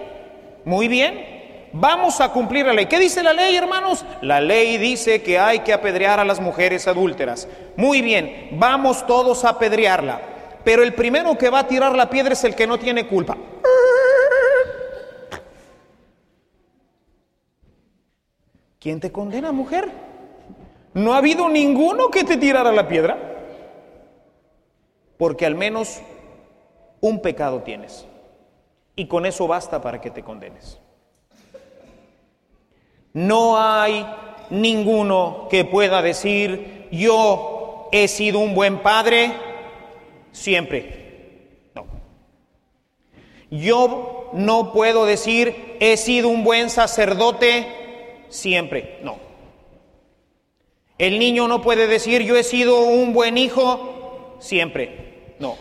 Muy 0.65 0.87
bien, 0.87 1.69
vamos 1.73 2.21
a 2.21 2.29
cumplir 2.29 2.67
la 2.67 2.73
ley. 2.73 2.87
¿Qué 2.87 2.99
dice 2.99 3.23
la 3.25 3.33
ley, 3.33 3.57
hermanos? 3.57 4.05
La 4.23 4.41
ley 4.41 4.79
dice 4.79 5.23
que 5.23 5.39
hay 5.39 5.61
que 5.61 5.73
apedrear 5.73 6.21
a 6.21 6.25
las 6.25 6.41
mujeres 6.41 6.87
adúlteras. 6.87 7.49
Muy 7.77 8.03
bien, 8.03 8.51
vamos 8.53 9.05
todos 9.07 9.45
a 9.45 9.51
apedrearla. 9.51 10.21
Pero 10.63 10.83
el 10.83 10.95
primero 10.95 11.37
que 11.37 11.51
va 11.51 11.61
a 11.61 11.67
tirar 11.67 11.97
la 11.97 12.09
piedra 12.09 12.33
es 12.33 12.45
el 12.45 12.55
que 12.55 12.67
no 12.67 12.79
tiene 12.79 13.07
culpa. 13.07 13.37
¿Quién 18.79 19.01
te 19.01 19.11
condena, 19.11 19.51
mujer? 19.51 20.06
No 20.97 21.13
ha 21.13 21.19
habido 21.19 21.51
ninguno 21.51 22.09
que 22.09 22.25
te 22.25 22.39
tirara 22.39 22.73
la 22.73 22.89
piedra. 22.89 23.19
Porque 25.19 25.45
al 25.45 25.55
menos 25.55 26.01
un 27.03 27.21
pecado 27.21 27.61
tienes. 27.61 28.07
Y 28.97 29.07
con 29.07 29.27
eso 29.27 29.47
basta 29.47 29.83
para 29.83 30.01
que 30.01 30.11
te 30.11 30.23
condenes. 30.23 30.81
No 33.13 33.61
hay 33.61 34.07
ninguno 34.49 35.49
que 35.51 35.67
pueda 35.67 36.01
decir, 36.01 36.89
yo 36.91 37.91
he 37.93 38.09
sido 38.09 38.39
un 38.39 38.55
buen 38.55 38.79
padre 38.79 39.35
siempre. 40.33 41.69
No. 41.75 41.85
Yo 43.51 44.31
no 44.33 44.73
puedo 44.73 45.05
decir, 45.05 45.77
he 45.79 45.99
sido 45.99 46.31
un 46.31 46.43
buen 46.43 46.71
sacerdote 46.71 47.67
siempre. 48.31 48.99
No. 49.03 49.26
El 50.99 51.19
niño 51.19 51.47
no 51.47 51.61
puede 51.61 51.87
decir, 51.87 52.23
yo 52.23 52.37
he 52.37 52.43
sido 52.43 52.81
un 52.81 53.13
buen 53.13 53.37
hijo 53.37 54.37
siempre. 54.41 55.35
No. 55.39 55.57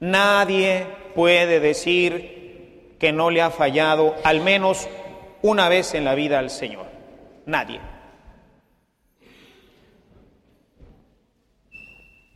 Nadie 0.00 0.86
puede 1.14 1.60
decir 1.60 2.96
que 2.98 3.12
no 3.12 3.30
le 3.30 3.42
ha 3.42 3.50
fallado 3.50 4.16
al 4.24 4.40
menos 4.40 4.88
una 5.42 5.68
vez 5.68 5.94
en 5.94 6.04
la 6.04 6.14
vida 6.14 6.38
al 6.38 6.50
Señor. 6.50 6.86
Nadie. 7.46 7.80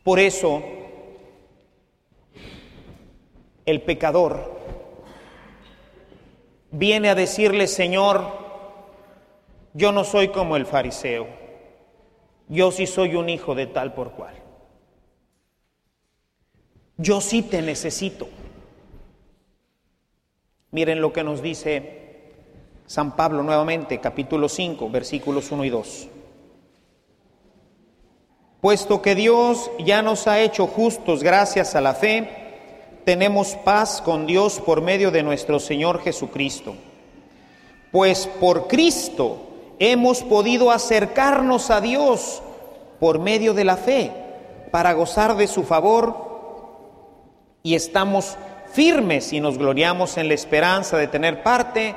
Por 0.03 0.19
eso, 0.19 0.61
el 3.65 3.81
pecador 3.81 4.59
viene 6.71 7.09
a 7.09 7.15
decirle, 7.15 7.67
Señor, 7.67 8.42
yo 9.73 9.91
no 9.91 10.03
soy 10.03 10.29
como 10.29 10.55
el 10.55 10.65
fariseo, 10.65 11.27
yo 12.47 12.71
sí 12.71 12.85
soy 12.85 13.15
un 13.15 13.29
hijo 13.29 13.55
de 13.55 13.67
tal 13.67 13.93
por 13.93 14.11
cual. 14.11 14.35
Yo 16.97 17.21
sí 17.21 17.41
te 17.41 17.61
necesito. 17.61 18.27
Miren 20.71 21.01
lo 21.01 21.11
que 21.11 21.23
nos 21.23 21.41
dice 21.41 22.03
San 22.85 23.15
Pablo 23.15 23.43
nuevamente, 23.43 23.99
capítulo 23.99 24.47
5, 24.47 24.89
versículos 24.89 25.51
1 25.51 25.65
y 25.65 25.69
2. 25.69 26.07
Puesto 28.61 29.01
que 29.01 29.15
Dios 29.15 29.71
ya 29.79 30.01
nos 30.01 30.27
ha 30.27 30.39
hecho 30.39 30.67
justos 30.67 31.23
gracias 31.23 31.75
a 31.75 31.81
la 31.81 31.95
fe, 31.95 32.29
tenemos 33.03 33.55
paz 33.55 34.01
con 34.01 34.25
Dios 34.25 34.61
por 34.61 34.81
medio 34.81 35.11
de 35.11 35.23
nuestro 35.23 35.59
Señor 35.59 36.01
Jesucristo. 36.01 36.75
Pues 37.91 38.27
por 38.39 38.67
Cristo 38.67 39.52
hemos 39.91 40.23
podido 40.23 40.71
acercarnos 40.71 41.69
a 41.69 41.81
Dios 41.81 42.41
por 42.99 43.19
medio 43.19 43.53
de 43.53 43.65
la 43.65 43.75
fe 43.75 44.11
para 44.71 44.93
gozar 44.93 45.35
de 45.35 45.47
su 45.47 45.63
favor 45.63 47.59
y 47.63 47.75
estamos 47.75 48.37
firmes 48.71 49.33
y 49.33 49.41
nos 49.41 49.57
gloriamos 49.57 50.17
en 50.17 50.29
la 50.29 50.35
esperanza 50.35 50.97
de 50.97 51.07
tener 51.07 51.43
parte 51.43 51.95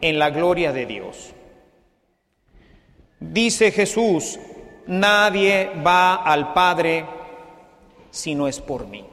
en 0.00 0.18
la 0.18 0.30
gloria 0.30 0.72
de 0.72 0.86
Dios. 0.86 1.32
Dice 3.20 3.70
Jesús, 3.70 4.40
nadie 4.86 5.70
va 5.86 6.16
al 6.16 6.52
Padre 6.52 7.06
si 8.10 8.34
no 8.34 8.48
es 8.48 8.60
por 8.60 8.86
mí. 8.86 9.09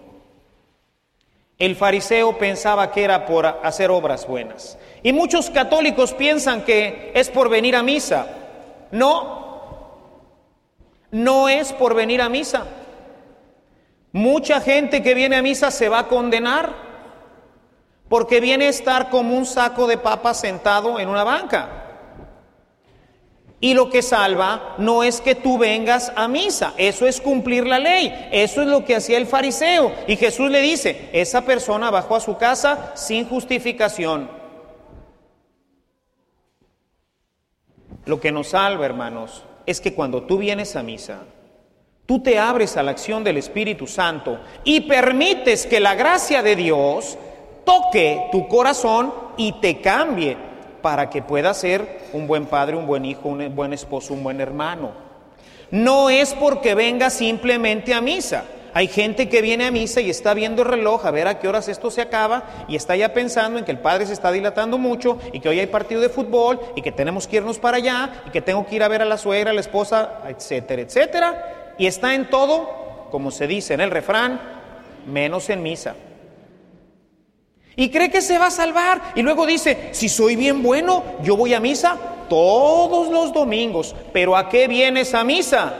El 1.59 1.75
fariseo 1.75 2.37
pensaba 2.37 2.91
que 2.91 3.03
era 3.03 3.25
por 3.25 3.45
hacer 3.45 3.89
obras 3.89 4.27
buenas. 4.27 4.77
Y 5.01 5.11
muchos 5.11 5.49
católicos 5.49 6.13
piensan 6.13 6.63
que 6.63 7.11
es 7.15 7.29
por 7.29 7.49
venir 7.49 7.75
a 7.75 7.81
misa. 7.81 8.27
No, 8.91 9.97
no 11.11 11.49
es 11.49 11.73
por 11.73 11.95
venir 11.95 12.21
a 12.21 12.29
misa. 12.29 12.65
Mucha 14.11 14.61
gente 14.61 15.01
que 15.01 15.15
viene 15.15 15.35
a 15.35 15.41
misa 15.41 15.71
se 15.71 15.89
va 15.89 15.99
a 15.99 16.07
condenar 16.07 16.73
porque 18.07 18.39
viene 18.39 18.67
a 18.67 18.69
estar 18.69 19.09
como 19.09 19.35
un 19.35 19.45
saco 19.45 19.87
de 19.87 19.97
papas 19.97 20.39
sentado 20.39 20.99
en 20.99 21.09
una 21.09 21.23
banca. 21.23 21.86
Y 23.59 23.73
lo 23.73 23.89
que 23.89 24.03
salva 24.03 24.75
no 24.77 25.03
es 25.03 25.19
que 25.19 25.33
tú 25.33 25.57
vengas 25.57 26.11
a 26.15 26.27
misa, 26.27 26.73
eso 26.77 27.07
es 27.07 27.19
cumplir 27.19 27.65
la 27.65 27.79
ley, 27.79 28.29
eso 28.31 28.61
es 28.61 28.67
lo 28.67 28.85
que 28.85 28.95
hacía 28.95 29.17
el 29.17 29.25
fariseo. 29.25 29.91
Y 30.07 30.15
Jesús 30.15 30.51
le 30.51 30.61
dice, 30.61 31.09
esa 31.11 31.43
persona 31.43 31.89
bajó 31.89 32.15
a 32.15 32.19
su 32.19 32.37
casa 32.37 32.91
sin 32.95 33.27
justificación. 33.27 34.29
Lo 38.05 38.21
que 38.21 38.31
nos 38.31 38.49
salva, 38.49 38.85
hermanos, 38.85 39.43
es 39.65 39.81
que 39.81 39.93
cuando 39.93 40.23
tú 40.23 40.37
vienes 40.37 40.75
a 40.75 40.83
misa, 40.83 41.23
tú 42.05 42.21
te 42.21 42.37
abres 42.37 42.77
a 42.77 42.83
la 42.83 42.91
acción 42.91 43.23
del 43.23 43.37
Espíritu 43.37 43.87
Santo 43.87 44.39
y 44.63 44.81
permites 44.81 45.65
que 45.65 45.79
la 45.79 45.95
gracia 45.95 46.43
de 46.43 46.55
Dios 46.55 47.17
toque 47.65 48.29
tu 48.31 48.47
corazón 48.47 49.13
y 49.35 49.53
te 49.53 49.81
cambie 49.81 50.46
para 50.87 51.09
que 51.09 51.21
puedas 51.21 51.57
ser 51.57 51.99
un 52.13 52.27
buen 52.27 52.45
padre, 52.45 52.77
un 52.77 52.87
buen 52.87 53.03
hijo, 53.03 53.27
un 53.27 53.53
buen 53.53 53.73
esposo, 53.73 54.13
un 54.13 54.23
buen 54.23 54.39
hermano. 54.39 54.91
No 55.69 56.09
es 56.09 56.33
porque 56.33 56.75
venga 56.75 57.09
simplemente 57.09 57.93
a 57.93 57.99
misa. 57.99 58.45
Hay 58.73 58.87
gente 58.87 59.27
que 59.27 59.41
viene 59.41 59.65
a 59.65 59.71
misa 59.71 59.99
y 59.99 60.09
está 60.09 60.33
viendo 60.33 60.61
el 60.61 60.69
reloj 60.69 61.05
a 61.05 61.11
ver 61.11 61.27
a 61.27 61.39
qué 61.39 61.49
horas 61.49 61.67
esto 61.67 61.91
se 61.91 61.99
acaba 61.99 62.45
y 62.69 62.77
está 62.77 62.95
ya 62.95 63.11
pensando 63.11 63.59
en 63.59 63.65
que 63.65 63.71
el 63.71 63.79
padre 63.79 64.05
se 64.05 64.13
está 64.13 64.31
dilatando 64.31 64.77
mucho 64.77 65.19
y 65.33 65.41
que 65.41 65.49
hoy 65.49 65.59
hay 65.59 65.67
partido 65.67 65.99
de 65.99 66.07
fútbol 66.07 66.57
y 66.77 66.81
que 66.81 66.93
tenemos 66.93 67.27
que 67.27 67.35
irnos 67.35 67.59
para 67.59 67.75
allá 67.75 68.23
y 68.25 68.29
que 68.29 68.41
tengo 68.41 68.65
que 68.65 68.77
ir 68.77 68.83
a 68.83 68.87
ver 68.87 69.01
a 69.01 69.05
la 69.05 69.17
suegra, 69.17 69.51
a 69.51 69.53
la 69.53 69.59
esposa, 69.59 70.21
etcétera, 70.29 70.83
etcétera. 70.83 71.73
Y 71.77 71.87
está 71.87 72.15
en 72.15 72.29
todo, 72.29 73.09
como 73.11 73.29
se 73.31 73.45
dice 73.45 73.73
en 73.73 73.81
el 73.81 73.91
refrán, 73.91 74.39
menos 75.05 75.49
en 75.49 75.63
misa 75.63 75.95
y 77.77 77.89
cree 77.89 78.11
que 78.11 78.21
se 78.21 78.37
va 78.37 78.47
a 78.47 78.51
salvar. 78.51 79.13
Y 79.15 79.21
luego 79.21 79.45
dice, 79.45 79.89
si 79.91 80.09
soy 80.09 80.35
bien 80.35 80.61
bueno, 80.61 81.03
yo 81.23 81.37
voy 81.37 81.53
a 81.53 81.61
misa 81.61 81.97
todos 82.27 83.09
los 83.09 83.31
domingos. 83.31 83.95
Pero 84.11 84.35
¿a 84.35 84.49
qué 84.49 84.67
vienes 84.67 85.13
a 85.13 85.23
misa? 85.23 85.73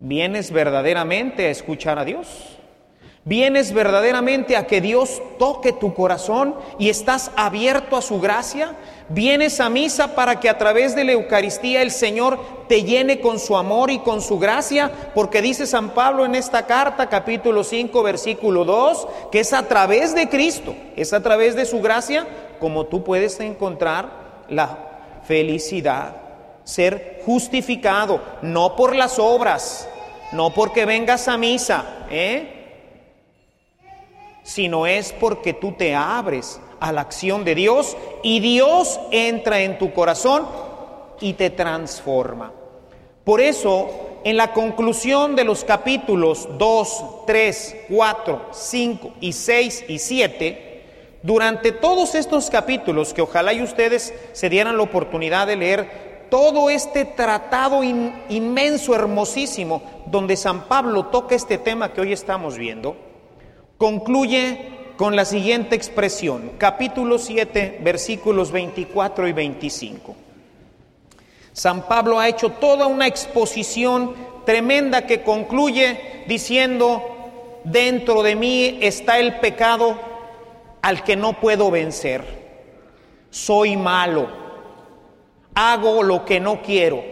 ¿Vienes 0.00 0.50
verdaderamente 0.50 1.46
a 1.46 1.50
escuchar 1.50 1.98
a 1.98 2.04
Dios? 2.04 2.57
¿Vienes 3.28 3.74
verdaderamente 3.74 4.56
a 4.56 4.66
que 4.66 4.80
Dios 4.80 5.20
toque 5.38 5.74
tu 5.74 5.92
corazón 5.92 6.54
y 6.78 6.88
estás 6.88 7.30
abierto 7.36 7.98
a 7.98 8.00
su 8.00 8.20
gracia? 8.20 8.74
¿Vienes 9.10 9.60
a 9.60 9.68
misa 9.68 10.14
para 10.14 10.40
que 10.40 10.48
a 10.48 10.56
través 10.56 10.96
de 10.96 11.04
la 11.04 11.12
Eucaristía 11.12 11.82
el 11.82 11.90
Señor 11.90 12.40
te 12.68 12.84
llene 12.84 13.20
con 13.20 13.38
su 13.38 13.58
amor 13.58 13.90
y 13.90 13.98
con 13.98 14.22
su 14.22 14.38
gracia? 14.38 14.90
Porque 15.14 15.42
dice 15.42 15.66
San 15.66 15.90
Pablo 15.90 16.24
en 16.24 16.36
esta 16.36 16.64
carta, 16.64 17.10
capítulo 17.10 17.64
5, 17.64 18.02
versículo 18.02 18.64
2, 18.64 19.08
que 19.30 19.40
es 19.40 19.52
a 19.52 19.68
través 19.68 20.14
de 20.14 20.30
Cristo, 20.30 20.74
es 20.96 21.12
a 21.12 21.22
través 21.22 21.54
de 21.54 21.66
su 21.66 21.82
gracia 21.82 22.26
como 22.58 22.86
tú 22.86 23.04
puedes 23.04 23.38
encontrar 23.40 24.46
la 24.48 24.78
felicidad, 25.24 26.16
ser 26.64 27.20
justificado, 27.26 28.22
no 28.40 28.74
por 28.74 28.96
las 28.96 29.18
obras, 29.18 29.86
no 30.32 30.54
porque 30.54 30.86
vengas 30.86 31.28
a 31.28 31.36
misa, 31.36 32.06
¿eh? 32.10 32.54
Sino 34.48 34.86
es 34.86 35.12
porque 35.12 35.52
tú 35.52 35.72
te 35.72 35.94
abres 35.94 36.58
a 36.80 36.90
la 36.90 37.02
acción 37.02 37.44
de 37.44 37.54
Dios 37.54 37.98
y 38.22 38.40
Dios 38.40 38.98
entra 39.10 39.60
en 39.60 39.76
tu 39.76 39.92
corazón 39.92 40.48
y 41.20 41.34
te 41.34 41.50
transforma. 41.50 42.50
Por 43.24 43.42
eso, 43.42 43.90
en 44.24 44.38
la 44.38 44.54
conclusión 44.54 45.36
de 45.36 45.44
los 45.44 45.64
capítulos 45.64 46.48
2, 46.56 47.04
3, 47.26 47.76
4, 47.90 48.46
5 48.50 49.10
y 49.20 49.34
6 49.34 49.84
y 49.86 49.98
7, 49.98 50.82
durante 51.22 51.70
todos 51.70 52.14
estos 52.14 52.48
capítulos, 52.48 53.12
que 53.12 53.20
ojalá 53.20 53.52
y 53.52 53.60
ustedes 53.60 54.14
se 54.32 54.48
dieran 54.48 54.78
la 54.78 54.82
oportunidad 54.84 55.46
de 55.46 55.56
leer 55.56 56.26
todo 56.30 56.70
este 56.70 57.04
tratado 57.04 57.84
inmenso, 57.84 58.94
hermosísimo, 58.94 59.82
donde 60.06 60.38
San 60.38 60.68
Pablo 60.68 61.04
toca 61.08 61.34
este 61.34 61.58
tema 61.58 61.92
que 61.92 62.00
hoy 62.00 62.14
estamos 62.14 62.56
viendo, 62.56 63.07
concluye 63.78 64.94
con 64.96 65.14
la 65.14 65.24
siguiente 65.24 65.76
expresión, 65.76 66.52
capítulo 66.58 67.18
7, 67.18 67.78
versículos 67.80 68.50
24 68.50 69.28
y 69.28 69.32
25. 69.32 70.16
San 71.52 71.86
Pablo 71.86 72.18
ha 72.18 72.28
hecho 72.28 72.50
toda 72.50 72.88
una 72.88 73.06
exposición 73.06 74.14
tremenda 74.44 75.06
que 75.06 75.22
concluye 75.22 76.24
diciendo, 76.26 77.02
dentro 77.62 78.24
de 78.24 78.34
mí 78.34 78.78
está 78.82 79.18
el 79.18 79.38
pecado 79.38 79.96
al 80.82 81.04
que 81.04 81.14
no 81.16 81.34
puedo 81.40 81.70
vencer. 81.70 82.24
Soy 83.30 83.76
malo, 83.76 84.28
hago 85.54 86.02
lo 86.02 86.24
que 86.24 86.40
no 86.40 86.62
quiero. 86.62 87.04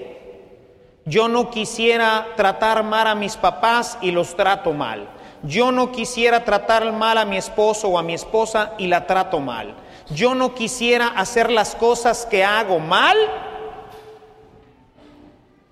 Yo 1.05 1.29
no 1.29 1.50
quisiera 1.50 2.26
tratar 2.35 2.83
mal 2.83 3.07
a 3.07 3.14
mis 3.14 3.37
papás 3.37 3.96
y 4.00 4.11
los 4.11 4.35
trato 4.35 4.72
mal. 4.72 5.15
Yo 5.42 5.72
no 5.72 5.92
quisiera 5.92 6.44
tratar 6.44 6.92
mal 6.92 7.18
a 7.18 7.25
mi 7.25 7.37
esposo 7.37 7.88
o 7.88 7.99
a 7.99 8.03
mi 8.03 8.14
esposa 8.14 8.75
y 8.79 8.87
la 8.87 9.07
trato 9.07 9.40
mal. 9.40 9.75
Yo 10.11 10.35
no 10.35 10.55
quisiera 10.55 11.09
hacer 11.09 11.51
las 11.51 11.75
cosas 11.75 12.27
que 12.27 12.44
hago 12.44 12.79
mal 12.79 13.16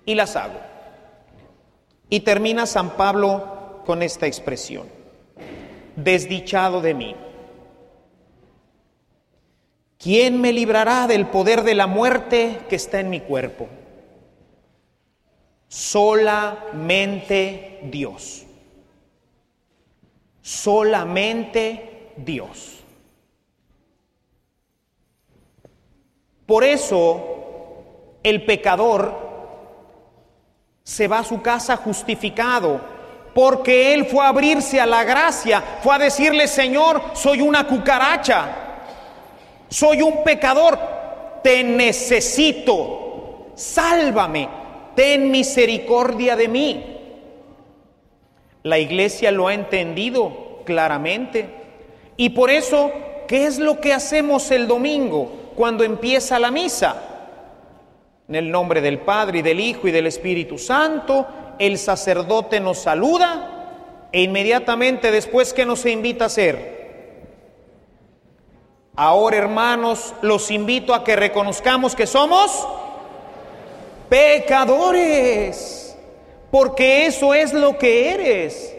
y 0.05 0.15
las 0.15 0.35
hago. 0.35 0.59
Y 2.09 2.21
termina 2.21 2.65
San 2.65 2.91
Pablo 2.91 3.81
con 3.85 4.03
esta 4.03 4.27
expresión. 4.27 4.87
Desdichado 5.95 6.81
de 6.81 6.93
mí. 6.93 7.15
¿quién 10.05 10.39
me 10.39 10.53
librará 10.53 11.07
del 11.07 11.25
poder 11.25 11.63
de 11.63 11.73
la 11.73 11.87
muerte 11.87 12.59
que 12.69 12.75
está 12.75 12.99
en 12.99 13.09
mi 13.09 13.21
cuerpo? 13.21 13.67
Solamente 15.67 17.79
Dios. 17.85 18.44
Solamente 20.45 22.11
Dios. 22.17 22.75
Por 26.45 26.63
eso 26.63 28.19
el 28.21 28.45
pecador 28.45 29.11
se 30.83 31.07
va 31.07 31.17
a 31.17 31.23
su 31.23 31.41
casa 31.41 31.77
justificado, 31.77 32.79
porque 33.33 33.95
él 33.95 34.05
fue 34.05 34.23
a 34.23 34.27
abrirse 34.27 34.79
a 34.79 34.85
la 34.85 35.03
gracia, 35.03 35.63
fue 35.81 35.95
a 35.95 35.97
decirle, 35.97 36.47
Señor, 36.47 37.01
soy 37.15 37.41
una 37.41 37.65
cucaracha, 37.65 38.83
soy 39.67 40.03
un 40.03 40.23
pecador, 40.23 40.77
te 41.41 41.63
necesito, 41.63 43.47
sálvame, 43.55 44.47
ten 44.95 45.31
misericordia 45.31 46.35
de 46.35 46.47
mí. 46.47 46.94
La 48.65 48.79
iglesia 48.79 49.29
lo 49.29 49.47
ha 49.47 49.53
entendido 49.53 50.61
claramente. 50.65 51.47
Y 52.17 52.29
por 52.29 52.49
eso, 52.49 52.91
¿qué 53.27 53.45
es 53.45 53.59
lo 53.59 53.79
que 53.79 53.93
hacemos 53.93 54.49
el 54.49 54.67
domingo 54.67 55.51
cuando 55.55 55.83
empieza 55.83 56.39
la 56.39 56.49
misa? 56.49 56.99
En 58.27 58.33
el 58.33 58.49
nombre 58.49 58.81
del 58.81 58.97
Padre 58.97 59.37
y 59.37 59.41
del 59.43 59.59
Hijo 59.59 59.87
y 59.87 59.91
del 59.91 60.07
Espíritu 60.07 60.57
Santo, 60.57 61.27
el 61.59 61.77
sacerdote 61.77 62.59
nos 62.59 62.79
saluda 62.79 64.07
e 64.11 64.23
inmediatamente 64.23 65.11
después 65.11 65.53
que 65.53 65.67
nos 65.67 65.85
invita 65.85 66.23
a 66.23 66.27
hacer. 66.27 66.75
Ahora, 68.95 69.37
hermanos, 69.37 70.15
los 70.23 70.49
invito 70.49 70.95
a 70.95 71.03
que 71.03 71.15
reconozcamos 71.15 71.95
que 71.95 72.07
somos 72.07 72.67
pecadores, 74.09 75.84
porque 76.55 77.05
eso 77.05 77.33
es 77.33 77.51
lo 77.51 77.77
que 77.77 78.11
eres. 78.11 78.73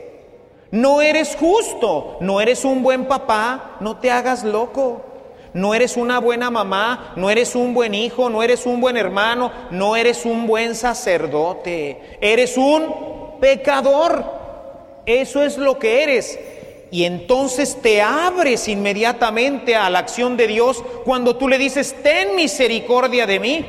No 0.70 1.02
eres 1.02 1.36
justo, 1.38 2.16
no 2.22 2.40
eres 2.40 2.64
un 2.64 2.82
buen 2.82 3.04
papá, 3.04 3.76
no 3.80 3.98
te 3.98 4.10
hagas 4.10 4.44
loco 4.44 5.04
no 5.52 5.74
eres 5.74 5.96
una 5.96 6.18
buena 6.18 6.50
mamá, 6.50 7.14
no 7.16 7.30
eres 7.30 7.54
un 7.54 7.72
buen 7.72 7.94
hijo, 7.94 8.28
no 8.28 8.42
eres 8.42 8.66
un 8.66 8.78
buen 8.78 8.98
hermano, 8.98 9.50
no 9.70 9.96
eres 9.96 10.26
un 10.26 10.46
buen 10.46 10.74
sacerdote, 10.74 12.18
eres 12.20 12.58
un 12.58 13.38
pecador. 13.40 14.22
Eso 15.06 15.42
es 15.42 15.56
lo 15.56 15.78
que 15.78 16.02
eres. 16.02 16.38
Y 16.90 17.04
entonces 17.04 17.78
te 17.80 18.02
abres 18.02 18.68
inmediatamente 18.68 19.76
a 19.76 19.88
la 19.88 20.00
acción 20.00 20.36
de 20.36 20.46
Dios 20.46 20.84
cuando 21.06 21.36
tú 21.36 21.48
le 21.48 21.56
dices, 21.56 21.96
ten 22.02 22.36
misericordia 22.36 23.26
de 23.26 23.40
mí. 23.40 23.66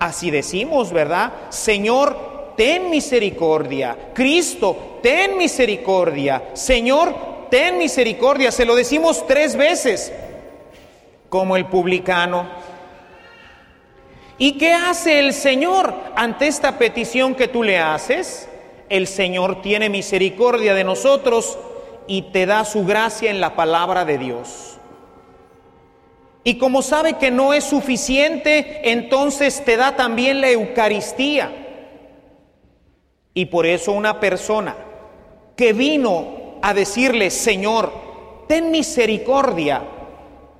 Así 0.00 0.32
decimos, 0.32 0.92
¿verdad? 0.92 1.32
Señor, 1.50 2.37
ten 2.58 2.90
misericordia. 2.90 3.96
Cristo, 4.12 4.98
ten 5.00 5.38
misericordia. 5.38 6.50
Señor, 6.54 7.46
ten 7.50 7.78
misericordia. 7.78 8.50
Se 8.50 8.64
lo 8.64 8.74
decimos 8.74 9.24
tres 9.28 9.54
veces 9.54 10.12
como 11.28 11.56
el 11.56 11.66
publicano. 11.66 12.48
¿Y 14.38 14.58
qué 14.58 14.72
hace 14.72 15.20
el 15.20 15.34
Señor 15.34 15.94
ante 16.16 16.48
esta 16.48 16.78
petición 16.78 17.36
que 17.36 17.46
tú 17.46 17.62
le 17.62 17.78
haces? 17.78 18.48
El 18.88 19.06
Señor 19.06 19.62
tiene 19.62 19.88
misericordia 19.88 20.74
de 20.74 20.82
nosotros 20.82 21.56
y 22.08 22.22
te 22.22 22.44
da 22.44 22.64
su 22.64 22.84
gracia 22.84 23.30
en 23.30 23.40
la 23.40 23.54
palabra 23.54 24.04
de 24.04 24.18
Dios. 24.18 24.78
Y 26.42 26.58
como 26.58 26.82
sabe 26.82 27.18
que 27.18 27.30
no 27.30 27.54
es 27.54 27.62
suficiente, 27.62 28.90
entonces 28.90 29.64
te 29.64 29.76
da 29.76 29.94
también 29.94 30.40
la 30.40 30.50
Eucaristía. 30.50 31.66
Y 33.38 33.46
por 33.46 33.66
eso 33.66 33.92
una 33.92 34.18
persona 34.18 34.74
que 35.54 35.72
vino 35.72 36.56
a 36.60 36.74
decirle, 36.74 37.30
Señor, 37.30 37.92
ten 38.48 38.72
misericordia, 38.72 39.80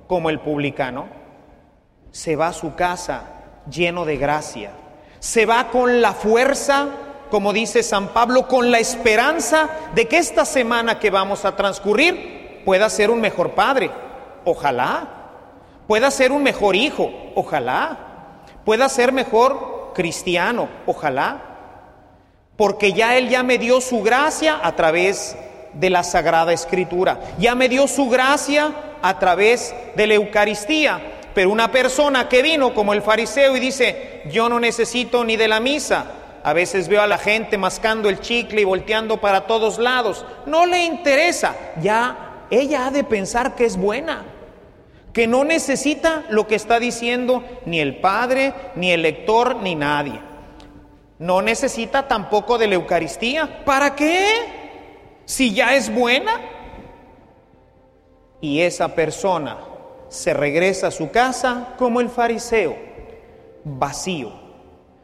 como 0.07 0.29
el 0.29 0.39
publicano, 0.39 1.07
se 2.09 2.37
va 2.37 2.47
a 2.47 2.53
su 2.53 2.75
casa 2.75 3.63
lleno 3.69 4.05
de 4.05 4.15
gracia, 4.15 4.71
se 5.19 5.45
va 5.45 5.67
con 5.71 6.01
la 6.01 6.13
fuerza, 6.13 6.87
como 7.29 7.51
dice 7.51 7.83
San 7.83 8.13
Pablo, 8.13 8.47
con 8.47 8.71
la 8.71 8.79
esperanza 8.79 9.69
de 9.93 10.07
que 10.07 10.17
esta 10.17 10.45
semana 10.45 10.99
que 10.99 11.09
vamos 11.09 11.43
a 11.43 11.57
transcurrir 11.57 12.61
pueda 12.63 12.89
ser 12.89 13.11
un 13.11 13.19
mejor 13.19 13.55
padre, 13.55 13.91
ojalá, 14.45 15.31
pueda 15.85 16.09
ser 16.11 16.31
un 16.31 16.43
mejor 16.43 16.77
hijo, 16.77 17.11
ojalá, 17.35 18.45
pueda 18.63 18.87
ser 18.87 19.11
mejor 19.11 19.91
cristiano, 19.93 20.69
ojalá, 20.85 21.48
porque 22.59 22.91
ya 22.91 23.17
Él 23.17 23.29
ya 23.29 23.41
me 23.41 23.57
dio 23.57 23.79
su 23.79 24.01
gracia 24.01 24.59
a 24.61 24.75
través 24.75 25.37
de 25.71 25.89
la 25.89 26.03
Sagrada 26.03 26.51
Escritura, 26.51 27.17
ya 27.37 27.55
me 27.55 27.69
dio 27.69 27.87
su 27.87 28.09
gracia 28.09 28.73
a 29.01 29.17
través 29.17 29.73
de 29.95 30.05
la 30.05 30.15
Eucaristía. 30.15 30.99
Pero 31.33 31.51
una 31.51 31.71
persona 31.71 32.27
que 32.27 32.41
vino 32.41 32.73
como 32.73 32.91
el 32.91 33.01
fariseo 33.01 33.55
y 33.55 33.61
dice, 33.61 34.23
yo 34.29 34.49
no 34.49 34.59
necesito 34.59 35.23
ni 35.23 35.37
de 35.37 35.47
la 35.47 35.61
misa, 35.61 36.07
a 36.43 36.51
veces 36.51 36.89
veo 36.89 37.01
a 37.01 37.07
la 37.07 37.17
gente 37.17 37.57
mascando 37.57 38.09
el 38.09 38.19
chicle 38.19 38.59
y 38.59 38.65
volteando 38.65 39.21
para 39.21 39.47
todos 39.47 39.79
lados, 39.79 40.25
no 40.45 40.65
le 40.65 40.83
interesa, 40.83 41.55
ya 41.81 42.43
ella 42.51 42.87
ha 42.87 42.91
de 42.91 43.05
pensar 43.05 43.55
que 43.55 43.63
es 43.63 43.77
buena, 43.77 44.25
que 45.13 45.27
no 45.27 45.45
necesita 45.45 46.25
lo 46.29 46.45
que 46.45 46.55
está 46.55 46.77
diciendo 46.77 47.41
ni 47.65 47.79
el 47.79 48.01
Padre, 48.01 48.53
ni 48.75 48.91
el 48.91 49.03
lector, 49.03 49.55
ni 49.61 49.75
nadie. 49.75 50.27
No 51.19 51.41
necesita 51.41 52.07
tampoco 52.07 52.57
de 52.57 52.67
la 52.67 52.75
Eucaristía. 52.75 53.63
¿Para 53.65 53.93
qué? 53.93 54.25
Si 55.25 55.53
ya 55.53 55.75
es 55.75 55.93
buena 55.93 56.39
y 58.41 58.61
esa 58.61 58.95
persona 58.95 59.57
se 60.07 60.33
regresa 60.33 60.87
a 60.87 60.91
su 60.91 61.11
casa 61.11 61.75
como 61.77 61.99
el 61.99 62.09
fariseo, 62.09 62.75
vacío, 63.65 64.31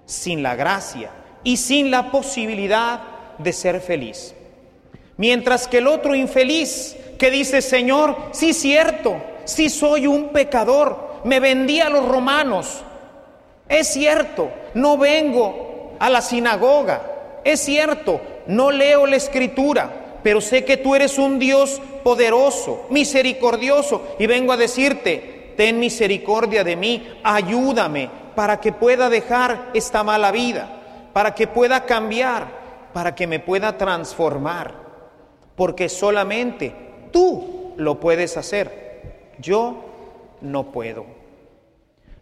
sin 0.05 0.41
la 0.41 0.55
gracia 0.55 1.11
y 1.43 1.57
sin 1.57 1.91
la 1.91 2.11
posibilidad 2.11 3.01
de 3.37 3.51
ser 3.51 3.81
feliz. 3.81 4.33
Mientras 5.17 5.67
que 5.67 5.79
el 5.79 5.87
otro 5.87 6.15
infeliz 6.15 6.95
que 7.19 7.29
dice, 7.29 7.61
Señor, 7.61 8.17
sí 8.31 8.53
cierto, 8.53 9.21
sí 9.43 9.69
soy 9.69 10.07
un 10.07 10.29
pecador, 10.29 11.21
me 11.25 11.39
vendí 11.39 11.81
a 11.81 11.89
los 11.89 12.07
romanos, 12.07 12.83
es 13.67 13.87
cierto, 13.87 14.49
no 14.73 14.97
vengo 14.97 15.64
a 15.99 16.09
la 16.09 16.21
sinagoga, 16.21 17.01
es 17.43 17.59
cierto, 17.59 18.21
no 18.47 18.71
leo 18.71 19.05
la 19.05 19.15
escritura, 19.15 20.19
pero 20.23 20.41
sé 20.41 20.65
que 20.65 20.77
tú 20.77 20.95
eres 20.95 21.17
un 21.17 21.37
Dios 21.37 21.81
poderoso, 22.03 22.87
misericordioso, 22.89 24.15
y 24.17 24.25
vengo 24.25 24.51
a 24.51 24.57
decirte, 24.57 25.53
ten 25.55 25.79
misericordia 25.79 26.63
de 26.63 26.75
mí, 26.75 27.19
ayúdame 27.23 28.09
para 28.35 28.59
que 28.59 28.71
pueda 28.71 29.09
dejar 29.09 29.69
esta 29.73 30.03
mala 30.03 30.31
vida, 30.31 30.67
para 31.13 31.35
que 31.35 31.47
pueda 31.47 31.85
cambiar, 31.85 32.47
para 32.93 33.13
que 33.13 33.27
me 33.27 33.39
pueda 33.39 33.77
transformar, 33.77 34.73
porque 35.55 35.89
solamente 35.89 36.73
tú 37.11 37.73
lo 37.77 37.99
puedes 37.99 38.37
hacer, 38.37 39.33
yo 39.37 39.85
no 40.41 40.71
puedo. 40.71 41.05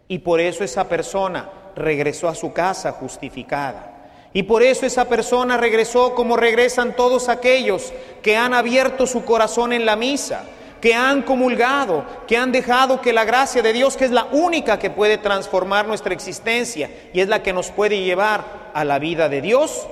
Y 0.07 0.19
por 0.19 0.39
eso 0.39 0.63
esa 0.63 0.87
persona 0.89 1.49
regresó 1.75 2.27
a 2.27 2.35
su 2.35 2.53
casa 2.53 2.91
justificada. 2.91 3.93
Y 4.33 4.43
por 4.43 4.63
eso 4.63 4.85
esa 4.85 5.05
persona 5.05 5.57
regresó 5.57 6.15
como 6.15 6.35
regresan 6.35 6.95
todos 6.95 7.29
aquellos 7.29 7.93
que 8.23 8.35
han 8.35 8.53
abierto 8.53 9.05
su 9.05 9.23
corazón 9.23 9.73
en 9.73 9.85
la 9.85 9.95
misa, 9.95 10.43
que 10.81 10.95
han 10.95 11.21
comulgado, 11.21 12.03
que 12.27 12.35
han 12.35 12.51
dejado 12.51 12.99
que 12.99 13.13
la 13.13 13.25
gracia 13.25 13.61
de 13.61 13.73
Dios, 13.73 13.95
que 13.95 14.05
es 14.05 14.11
la 14.11 14.25
única 14.25 14.79
que 14.79 14.89
puede 14.89 15.19
transformar 15.19 15.87
nuestra 15.87 16.13
existencia 16.13 16.89
y 17.13 17.21
es 17.21 17.27
la 17.27 17.43
que 17.43 17.53
nos 17.53 17.69
puede 17.71 18.01
llevar 18.01 18.71
a 18.73 18.83
la 18.83 18.97
vida 18.97 19.29
de 19.29 19.41
Dios, 19.41 19.87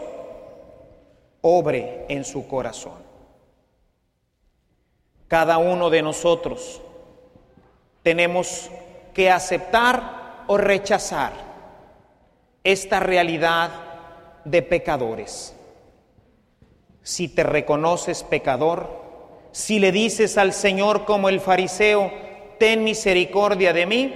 obre 1.41 2.05
en 2.09 2.25
su 2.25 2.47
corazón. 2.47 2.99
Cada 5.27 5.59
uno 5.59 5.89
de 5.89 6.01
nosotros 6.01 6.81
tenemos 8.01 8.69
que 9.13 9.29
aceptar 9.29 10.43
o 10.47 10.57
rechazar 10.57 11.50
esta 12.63 12.99
realidad 12.99 13.71
de 14.45 14.61
pecadores. 14.61 15.55
Si 17.03 17.27
te 17.27 17.43
reconoces 17.43 18.23
pecador, 18.23 19.01
si 19.51 19.79
le 19.79 19.91
dices 19.91 20.37
al 20.37 20.53
Señor 20.53 21.05
como 21.05 21.29
el 21.29 21.39
fariseo, 21.39 22.11
ten 22.59 22.83
misericordia 22.83 23.73
de 23.73 23.85
mí, 23.85 24.15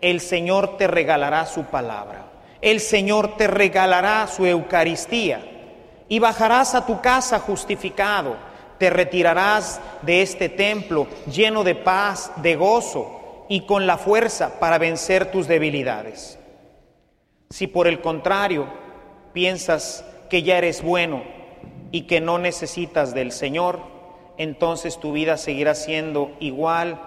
el 0.00 0.20
Señor 0.20 0.76
te 0.76 0.86
regalará 0.86 1.46
su 1.46 1.64
palabra. 1.64 2.26
El 2.60 2.80
Señor 2.80 3.36
te 3.36 3.46
regalará 3.46 4.26
su 4.26 4.44
Eucaristía 4.44 5.40
y 6.08 6.18
bajarás 6.18 6.74
a 6.74 6.84
tu 6.86 7.00
casa 7.00 7.38
justificado. 7.38 8.36
Te 8.78 8.90
retirarás 8.90 9.80
de 10.02 10.22
este 10.22 10.48
templo 10.48 11.06
lleno 11.32 11.64
de 11.64 11.74
paz, 11.74 12.30
de 12.36 12.56
gozo 12.56 13.46
y 13.48 13.62
con 13.62 13.86
la 13.86 13.96
fuerza 13.96 14.60
para 14.60 14.78
vencer 14.78 15.30
tus 15.30 15.48
debilidades. 15.48 16.38
Si 17.50 17.66
por 17.66 17.88
el 17.88 18.00
contrario 18.00 18.66
piensas 19.32 20.04
que 20.28 20.42
ya 20.42 20.58
eres 20.58 20.82
bueno 20.82 21.22
y 21.90 22.02
que 22.02 22.20
no 22.20 22.38
necesitas 22.38 23.14
del 23.14 23.32
Señor, 23.32 23.80
entonces 24.36 25.00
tu 25.00 25.12
vida 25.12 25.38
seguirá 25.38 25.74
siendo 25.74 26.30
igual 26.40 27.00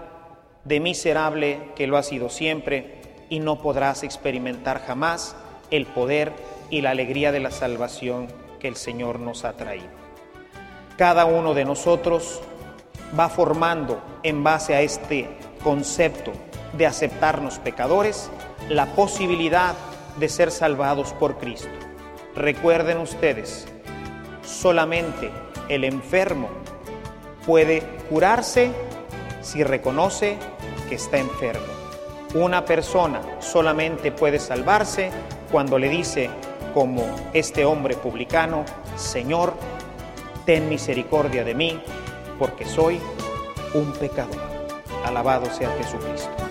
de 0.66 0.80
miserable 0.80 1.60
que 1.76 1.86
lo 1.86 1.98
ha 1.98 2.04
sido 2.04 2.30
siempre 2.30 3.02
y 3.30 3.40
no 3.40 3.62
podrás 3.62 4.04
experimentar 4.04 4.82
jamás 4.82 5.36
el 5.70 5.86
poder 5.86 6.34
y 6.72 6.82
la 6.82 6.90
alegría 6.90 7.32
de 7.32 7.40
la 7.40 7.52
salvación 7.52 8.28
que 8.60 8.68
el 8.68 8.76
Señor 8.76 9.20
nos 9.20 9.46
ha 9.46 9.54
traído. 9.54 9.90
Cada 10.98 11.26
uno 11.26 11.54
de 11.54 11.66
nosotros 11.66 12.42
va 13.18 13.30
formando 13.30 14.02
en 14.24 14.44
base 14.44 14.74
a 14.74 14.82
este 14.82 15.30
concepto 15.64 16.32
de 16.74 16.88
aceptarnos 16.88 17.60
pecadores 17.60 18.30
la 18.70 18.88
posibilidad 18.88 19.76
de 20.18 20.30
ser 20.30 20.52
salvados 20.52 21.14
por 21.14 21.38
Cristo. 21.38 21.70
Recuerden 22.36 22.98
ustedes, 22.98 23.68
solamente 24.44 25.32
el 25.70 25.84
enfermo 25.84 26.50
puede 27.46 27.82
curarse 28.10 28.72
si 29.42 29.64
reconoce 29.64 30.38
que 30.90 30.96
está 30.96 31.18
enfermo. 31.18 31.66
Una 32.34 32.64
persona 32.64 33.22
solamente 33.40 34.12
puede 34.12 34.40
salvarse 34.40 35.12
cuando 35.52 35.78
le 35.78 35.90
dice, 35.90 36.30
como 36.74 37.04
este 37.34 37.66
hombre 37.66 37.96
publicano, 37.96 38.64
Señor, 38.96 39.54
ten 40.46 40.70
misericordia 40.70 41.44
de 41.44 41.56
mí, 41.56 41.82
porque 42.40 42.66
soy 42.66 43.00
un 43.74 43.92
pecador. 43.94 44.42
Alabado 45.06 45.48
sea 45.52 45.70
Jesucristo. 45.78 46.51